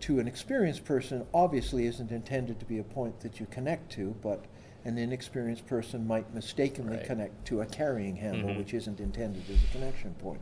to 0.02 0.20
an 0.20 0.28
experienced 0.28 0.86
person 0.86 1.26
obviously 1.34 1.86
isn't 1.86 2.12
intended 2.12 2.60
to 2.60 2.66
be 2.66 2.80
a 2.80 2.84
point 2.84 3.20
that 3.22 3.40
you 3.40 3.48
connect 3.52 3.92
to, 3.94 4.16
but 4.22 4.46
an 4.86 4.98
inexperienced 4.98 5.66
person 5.68 6.08
might 6.08 6.34
mistakenly 6.34 6.98
right. 6.98 7.06
connect 7.06 7.46
to 7.46 7.62
a 7.62 7.66
carrying 7.66 8.16
handle, 8.16 8.50
mm-hmm. 8.50 8.60
which 8.60 8.74
isn't 8.74 9.00
intended 9.00 9.44
as 9.50 9.64
a 9.64 9.68
connection 9.72 10.14
point. 10.16 10.42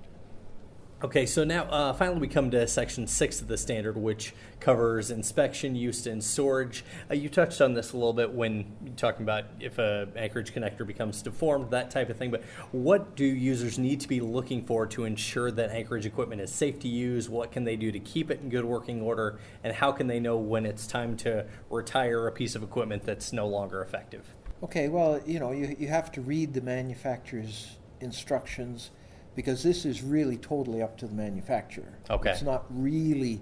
Okay, 1.04 1.28
so 1.28 1.44
now 1.44 1.66
uh, 1.66 1.94
finally 1.94 2.18
we 2.18 2.28
come 2.28 2.50
to 2.50 2.66
section 2.66 3.06
six 3.06 3.40
of 3.40 3.48
the 3.48 3.56
standard, 3.56 3.96
which 3.96 4.34
covers 4.60 5.12
inspection, 5.12 5.76
use, 5.76 6.08
and 6.08 6.24
storage. 6.24 6.84
Uh, 7.12 7.14
you 7.14 7.30
touched 7.30 7.62
on 7.62 7.76
this 7.76 7.94
a 7.94 7.96
little 7.96 8.14
bit 8.14 8.34
when 8.34 8.66
talking 8.98 9.22
about 9.22 9.46
if 9.60 9.78
a 9.78 10.08
anchorage 10.16 10.56
connector 10.56 10.88
becomes 10.88 11.22
deformed, 11.22 11.70
that 11.70 11.92
type 11.92 12.10
of 12.10 12.18
thing. 12.18 12.32
But 12.32 12.44
what 12.72 13.16
do 13.16 13.26
users 13.26 13.78
need 13.78 14.00
to 14.00 14.08
be 14.08 14.20
looking 14.20 14.66
for 14.66 14.88
to 14.88 15.04
ensure 15.04 15.52
that 15.52 15.70
anchorage 15.70 16.08
equipment 16.08 16.42
is 16.42 16.52
safe 16.52 16.80
to 16.80 16.88
use? 16.88 17.30
What 17.30 17.52
can 17.52 17.64
they 17.64 17.76
do 17.76 17.92
to 17.92 18.00
keep 18.00 18.32
it 18.32 18.42
in 18.42 18.50
good 18.50 18.66
working 18.66 19.00
order? 19.04 19.38
And 19.64 19.76
how 19.76 19.92
can 19.92 20.08
they 20.08 20.20
know 20.20 20.38
when 20.38 20.66
it's 20.66 20.88
time 20.88 21.16
to 21.18 21.46
retire 21.70 22.26
a 22.26 22.32
piece 22.32 22.56
of 22.56 22.64
equipment 22.64 23.04
that's 23.04 23.32
no 23.32 23.46
longer 23.46 23.84
effective? 23.84 24.34
Okay, 24.64 24.90
well, 24.90 25.22
you 25.28 25.40
know, 25.40 25.52
you, 25.52 25.76
you 25.78 25.90
have 25.90 26.12
to 26.14 26.22
read 26.22 26.56
the 26.56 26.62
manufacturer's 26.62 27.76
instructions 28.02 28.90
because 29.38 29.62
this 29.62 29.86
is 29.86 30.02
really 30.02 30.36
totally 30.36 30.82
up 30.82 30.98
to 30.98 31.06
the 31.06 31.14
manufacturer. 31.14 32.00
Okay. 32.10 32.32
It's 32.32 32.42
not 32.42 32.66
really 32.72 33.40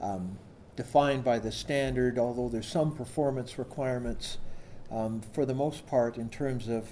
um, 0.00 0.38
defined 0.76 1.24
by 1.24 1.38
the 1.38 1.52
standard, 1.52 2.18
although 2.18 2.48
there's 2.48 2.66
some 2.66 2.96
performance 2.96 3.58
requirements. 3.58 4.38
Um, 4.90 5.20
for 5.34 5.44
the 5.44 5.52
most 5.52 5.86
part, 5.86 6.16
in 6.16 6.30
terms 6.30 6.68
of 6.68 6.88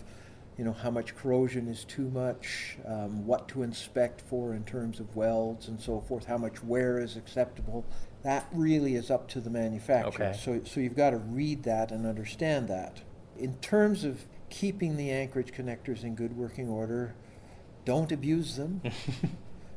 you 0.59 0.65
know 0.65 0.75
how 0.75 0.91
much 0.91 1.17
corrosion 1.17 1.69
is 1.69 1.85
too 1.85 2.11
much, 2.11 2.77
um, 2.87 3.27
what 3.27 3.49
to 3.49 3.63
inspect 3.63 4.21
for 4.21 4.53
in 4.53 4.65
terms 4.65 5.01
of 5.01 5.17
welds 5.17 5.67
and 5.67 5.81
so 5.81 6.03
forth, 6.03 6.27
how 6.27 6.37
much 6.37 6.63
wear 6.63 7.01
is 7.01 7.17
acceptable. 7.17 7.87
That 8.25 8.47
really 8.53 8.95
is 8.95 9.11
up 9.11 9.27
to 9.29 9.41
the 9.41 9.51
manufacturer. 9.51 10.27
Okay. 10.27 10.39
So, 10.39 10.61
so 10.65 10.81
you've 10.81 10.97
got 10.97 11.11
to 11.11 11.17
read 11.17 11.63
that 11.63 11.91
and 11.91 12.05
understand 12.05 12.69
that. 12.69 13.01
In 13.39 13.55
terms 13.57 14.05
of 14.05 14.27
keeping 14.51 14.99
the 14.99 15.11
anchorage 15.11 15.53
connectors 15.53 16.05
in 16.05 16.15
good 16.15 16.37
working 16.37 16.69
order, 16.69 17.15
don't 17.85 18.11
abuse 18.13 18.57
them. 18.57 18.81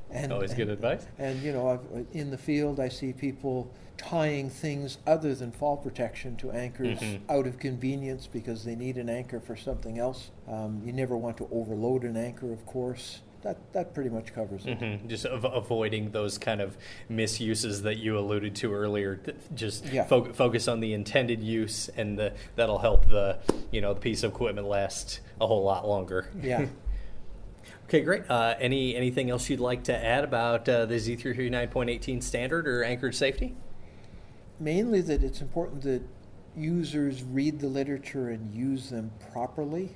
And, 0.09 0.31
Always 0.31 0.53
good 0.53 0.69
and, 0.69 0.71
advice. 0.71 1.05
And 1.19 1.41
you 1.41 1.51
know, 1.51 1.69
I've, 1.69 2.05
in 2.13 2.31
the 2.31 2.37
field, 2.37 2.79
I 2.79 2.87
see 2.87 3.13
people 3.13 3.71
tying 3.97 4.49
things 4.49 4.99
other 5.07 5.35
than 5.35 5.51
fall 5.51 5.77
protection 5.77 6.35
to 6.37 6.51
anchors 6.51 6.99
mm-hmm. 6.99 7.29
out 7.29 7.47
of 7.47 7.59
convenience 7.59 8.27
because 8.27 8.63
they 8.63 8.75
need 8.75 8.97
an 8.97 9.09
anchor 9.09 9.39
for 9.39 9.55
something 9.55 9.99
else. 9.99 10.31
Um, 10.47 10.81
you 10.85 10.93
never 10.93 11.17
want 11.17 11.37
to 11.37 11.49
overload 11.51 12.03
an 12.03 12.15
anchor, 12.15 12.53
of 12.53 12.65
course. 12.65 13.21
That, 13.43 13.57
that 13.73 13.93
pretty 13.93 14.09
much 14.09 14.33
covers 14.33 14.65
it. 14.65 14.79
Mm-hmm. 14.79 15.07
Just 15.07 15.25
av- 15.25 15.45
avoiding 15.45 16.11
those 16.11 16.37
kind 16.37 16.59
of 16.59 16.75
misuses 17.07 17.83
that 17.83 17.97
you 17.97 18.17
alluded 18.17 18.55
to 18.55 18.73
earlier. 18.73 19.21
Just 19.53 19.85
yeah. 19.85 20.05
fo- 20.05 20.33
focus 20.33 20.67
on 20.67 20.79
the 20.79 20.93
intended 20.93 21.43
use, 21.43 21.89
and 21.89 22.17
the, 22.17 22.33
that'll 22.55 22.79
help 22.79 23.07
the 23.09 23.37
you 23.71 23.79
know 23.79 23.93
the 23.93 23.99
piece 23.99 24.23
of 24.23 24.31
equipment 24.31 24.67
last 24.67 25.19
a 25.39 25.45
whole 25.45 25.63
lot 25.63 25.87
longer. 25.87 26.29
Yeah. 26.41 26.65
Okay, 27.87 28.01
great. 28.01 28.29
Uh, 28.29 28.55
any 28.59 28.97
anything 28.97 29.29
else 29.29 29.49
you'd 29.49 29.61
like 29.61 29.85
to 29.85 29.95
add 29.95 30.25
about 30.25 30.67
uh, 30.67 30.85
the 30.85 30.95
Z359.18 30.95 32.21
standard 32.21 32.67
or 32.67 32.83
anchored 32.83 33.15
safety? 33.15 33.55
Mainly 34.59 34.99
that 35.01 35.23
it's 35.23 35.39
important 35.39 35.83
that 35.83 36.01
users 36.53 37.23
read 37.23 37.61
the 37.61 37.67
literature 37.67 38.29
and 38.29 38.53
use 38.53 38.89
them 38.89 39.11
properly. 39.31 39.91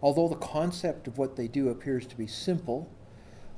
Although 0.00 0.28
the 0.28 0.36
concept 0.36 1.06
of 1.06 1.18
what 1.18 1.36
they 1.36 1.46
do 1.46 1.68
appears 1.68 2.06
to 2.06 2.16
be 2.16 2.26
simple, 2.26 2.88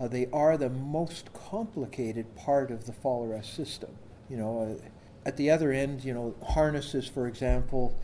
uh, 0.01 0.09
they 0.09 0.27
are 0.33 0.57
the 0.57 0.71
most 0.71 1.33
complicated 1.33 2.35
part 2.35 2.73
of 2.73 2.87
the 2.87 2.93
fall 2.93 3.25
arrest 3.25 3.55
system. 3.55 3.91
You 4.29 4.39
know, 4.39 4.79
uh, 4.83 4.89
at 5.29 5.37
the 5.37 5.49
other 5.49 5.71
end, 5.71 6.05
you 6.05 6.13
know, 6.13 6.35
harnesses, 6.45 7.07
for 7.07 7.29
example, 7.29 7.97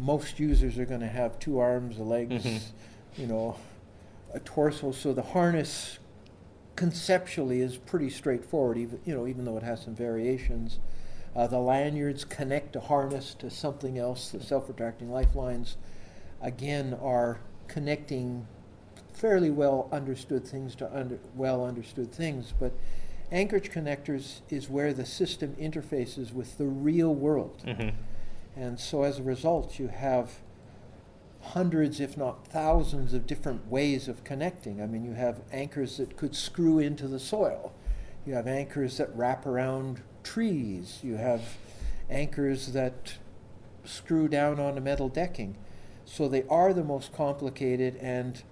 most 0.00 0.40
users 0.40 0.78
are 0.78 0.84
going 0.84 1.00
to 1.00 1.08
have 1.08 1.38
two 1.38 1.60
arms, 1.60 1.98
a 1.98 2.02
legs, 2.02 2.44
mm-hmm. 2.44 3.20
you 3.20 3.28
know, 3.28 3.56
a 4.32 4.40
torso. 4.40 4.92
So 4.92 5.12
the 5.12 5.22
harness 5.22 5.98
conceptually 6.76 7.60
is 7.60 7.76
pretty 7.76 8.10
straightforward, 8.10 8.78
even 8.78 9.00
you 9.04 9.14
know, 9.14 9.26
even 9.26 9.44
though 9.44 9.56
it 9.56 9.62
has 9.62 9.82
some 9.82 9.94
variations. 9.94 10.78
Uh, 11.36 11.46
the 11.46 11.58
lanyards 11.58 12.24
connect 12.24 12.74
a 12.76 12.80
harness 12.80 13.34
to 13.34 13.50
something 13.50 13.98
else. 13.98 14.30
The 14.30 14.42
self-retracting 14.42 15.10
lifelines, 15.10 15.76
again, 16.40 16.96
are 17.02 17.40
connecting 17.68 18.46
fairly 19.12 19.50
well 19.50 19.88
understood 19.92 20.46
things 20.46 20.74
to 20.76 20.96
under, 20.96 21.18
well 21.34 21.64
understood 21.64 22.12
things. 22.12 22.54
But 22.58 22.72
anchorage 23.30 23.70
connectors 23.70 24.40
is 24.48 24.70
where 24.70 24.92
the 24.92 25.04
system 25.04 25.54
interfaces 25.60 26.32
with 26.32 26.58
the 26.58 26.66
real 26.66 27.14
world. 27.14 27.62
Mm-hmm. 27.66 27.96
And 28.56 28.80
so 28.80 29.02
as 29.02 29.18
a 29.18 29.22
result, 29.22 29.78
you 29.78 29.88
have 29.88 30.40
hundreds, 31.40 32.00
if 32.00 32.16
not 32.16 32.46
thousands, 32.46 33.14
of 33.14 33.26
different 33.26 33.68
ways 33.68 34.08
of 34.08 34.24
connecting. 34.24 34.82
I 34.82 34.86
mean, 34.86 35.04
you 35.04 35.14
have 35.14 35.40
anchors 35.52 35.96
that 35.96 36.16
could 36.16 36.34
screw 36.34 36.78
into 36.78 37.08
the 37.08 37.20
soil, 37.20 37.72
you 38.26 38.34
have 38.34 38.46
anchors 38.46 38.98
that 38.98 39.14
wrap 39.14 39.46
around 39.46 40.02
trees, 40.22 41.00
you 41.02 41.16
have 41.16 41.56
anchors 42.10 42.72
that 42.72 43.14
screw 43.84 44.28
down 44.28 44.60
on 44.60 44.76
a 44.76 44.80
metal 44.80 45.08
decking. 45.08 45.56
So 46.04 46.28
they 46.28 46.44
are 46.48 46.72
the 46.72 46.84
most 46.84 47.12
complicated 47.12 47.96
and 47.96 48.42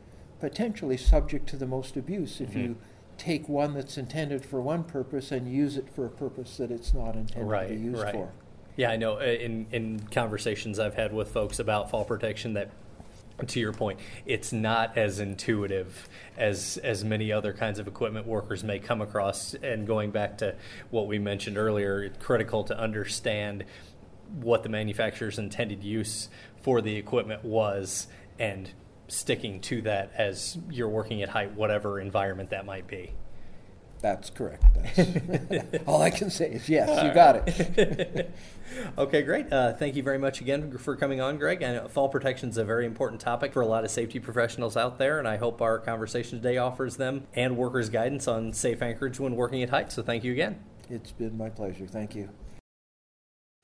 potentially 0.40 0.96
subject 0.96 1.48
to 1.48 1.56
the 1.56 1.66
most 1.66 1.96
abuse 1.96 2.40
if 2.40 2.50
mm-hmm. 2.50 2.60
you 2.60 2.76
take 3.16 3.48
one 3.48 3.74
that's 3.74 3.96
intended 3.96 4.44
for 4.44 4.60
one 4.60 4.84
purpose 4.84 5.32
and 5.32 5.50
use 5.50 5.76
it 5.76 5.88
for 5.88 6.04
a 6.04 6.10
purpose 6.10 6.58
that 6.58 6.70
it's 6.70 6.92
not 6.92 7.16
intended 7.16 7.48
right, 7.48 7.68
to 7.68 7.74
be 7.74 7.80
used 7.80 8.02
right. 8.02 8.12
for. 8.12 8.30
Yeah, 8.76 8.90
I 8.90 8.96
know. 8.96 9.18
Uh, 9.18 9.24
in 9.24 9.66
in 9.72 10.00
conversations 10.10 10.78
I've 10.78 10.94
had 10.94 11.12
with 11.12 11.30
folks 11.30 11.58
about 11.58 11.90
fall 11.90 12.04
protection, 12.04 12.54
that 12.54 12.70
to 13.46 13.60
your 13.60 13.72
point, 13.72 14.00
it's 14.24 14.52
not 14.52 14.96
as 14.96 15.18
intuitive 15.18 16.08
as 16.36 16.78
as 16.82 17.04
many 17.04 17.32
other 17.32 17.52
kinds 17.52 17.78
of 17.78 17.88
equipment 17.88 18.26
workers 18.26 18.62
may 18.62 18.78
come 18.78 19.00
across. 19.00 19.54
And 19.54 19.86
going 19.86 20.10
back 20.10 20.38
to 20.38 20.56
what 20.90 21.06
we 21.06 21.18
mentioned 21.18 21.56
earlier, 21.56 22.02
it's 22.04 22.22
critical 22.24 22.64
to 22.64 22.78
understand 22.78 23.64
what 24.40 24.62
the 24.62 24.68
manufacturer's 24.68 25.38
intended 25.38 25.82
use 25.82 26.28
for 26.62 26.80
the 26.82 26.96
equipment 26.96 27.44
was 27.44 28.08
and 28.38 28.70
sticking 29.08 29.60
to 29.60 29.82
that 29.82 30.12
as 30.16 30.58
you're 30.70 30.88
working 30.88 31.22
at 31.22 31.28
height, 31.28 31.54
whatever 31.54 32.00
environment 32.00 32.50
that 32.50 32.66
might 32.66 32.86
be. 32.86 33.12
That's 34.06 34.30
correct. 34.30 34.62
That's 34.94 35.82
all 35.88 36.00
I 36.00 36.10
can 36.10 36.30
say 36.30 36.52
is 36.52 36.68
yes, 36.68 36.88
you 37.02 37.12
got 37.12 37.42
it. 37.48 38.32
okay, 38.98 39.22
great. 39.22 39.52
Uh, 39.52 39.72
thank 39.72 39.96
you 39.96 40.02
very 40.04 40.16
much 40.16 40.40
again 40.40 40.78
for 40.78 40.94
coming 40.94 41.20
on, 41.20 41.38
Greg. 41.38 41.60
And 41.60 41.90
fall 41.90 42.08
protection 42.08 42.50
is 42.50 42.56
a 42.56 42.64
very 42.64 42.86
important 42.86 43.20
topic 43.20 43.52
for 43.52 43.62
a 43.62 43.66
lot 43.66 43.82
of 43.82 43.90
safety 43.90 44.20
professionals 44.20 44.76
out 44.76 44.98
there, 44.98 45.18
and 45.18 45.26
I 45.26 45.38
hope 45.38 45.60
our 45.60 45.80
conversation 45.80 46.38
today 46.38 46.56
offers 46.56 46.98
them 46.98 47.26
and 47.34 47.56
workers 47.56 47.88
guidance 47.88 48.28
on 48.28 48.52
safe 48.52 48.80
anchorage 48.80 49.18
when 49.18 49.34
working 49.34 49.60
at 49.64 49.70
height. 49.70 49.90
So 49.90 50.04
thank 50.04 50.22
you 50.22 50.30
again. 50.30 50.62
It's 50.88 51.10
been 51.10 51.36
my 51.36 51.50
pleasure. 51.50 51.88
Thank 51.88 52.14
you. 52.14 52.28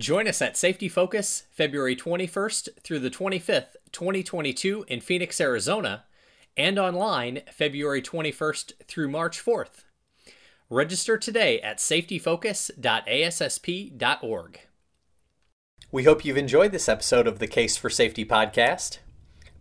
Join 0.01 0.27
us 0.27 0.43
at 0.43 0.57
Safety 0.57 0.89
Focus 0.89 1.45
February 1.53 1.95
21st 1.95 2.81
through 2.83 2.99
the 2.99 3.11
25th, 3.11 3.77
2022 3.93 4.87
in 4.89 5.01
Phoenix, 5.01 5.41
Arizona, 5.41 6.03
and 6.57 6.81
online 6.81 7.43
February 7.53 8.03
21st 8.03 8.73
through 8.89 9.09
March 9.09 9.41
4th. 9.41 9.85
Register 10.73 11.19
today 11.19 11.61
at 11.61 11.77
safetyfocus.assp.org. 11.77 14.61
We 15.91 16.05
hope 16.05 16.25
you've 16.25 16.39
enjoyed 16.39 16.73
this 16.73 16.89
episode 16.89 17.27
of 17.27 17.39
the 17.39 17.47
Case 17.47 17.77
for 17.77 17.91
Safety 17.91 18.25
podcast. 18.25 18.97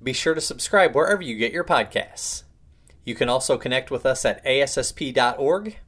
Be 0.02 0.14
sure 0.14 0.34
to 0.34 0.40
subscribe 0.40 0.96
wherever 0.96 1.22
you 1.22 1.36
get 1.36 1.52
your 1.52 1.66
podcasts. 1.66 2.44
You 3.04 3.14
can 3.14 3.28
also 3.28 3.58
connect 3.58 3.92
with 3.92 4.06
us 4.06 4.24
at 4.24 4.42
ASSP.org 4.46 5.80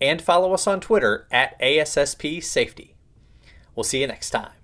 and 0.00 0.20
follow 0.20 0.52
us 0.52 0.66
on 0.66 0.80
Twitter 0.80 1.28
at 1.30 1.56
ASSP 1.60 2.42
Safety. 2.42 2.96
We'll 3.76 3.84
see 3.84 4.00
you 4.00 4.08
next 4.08 4.30
time. 4.30 4.57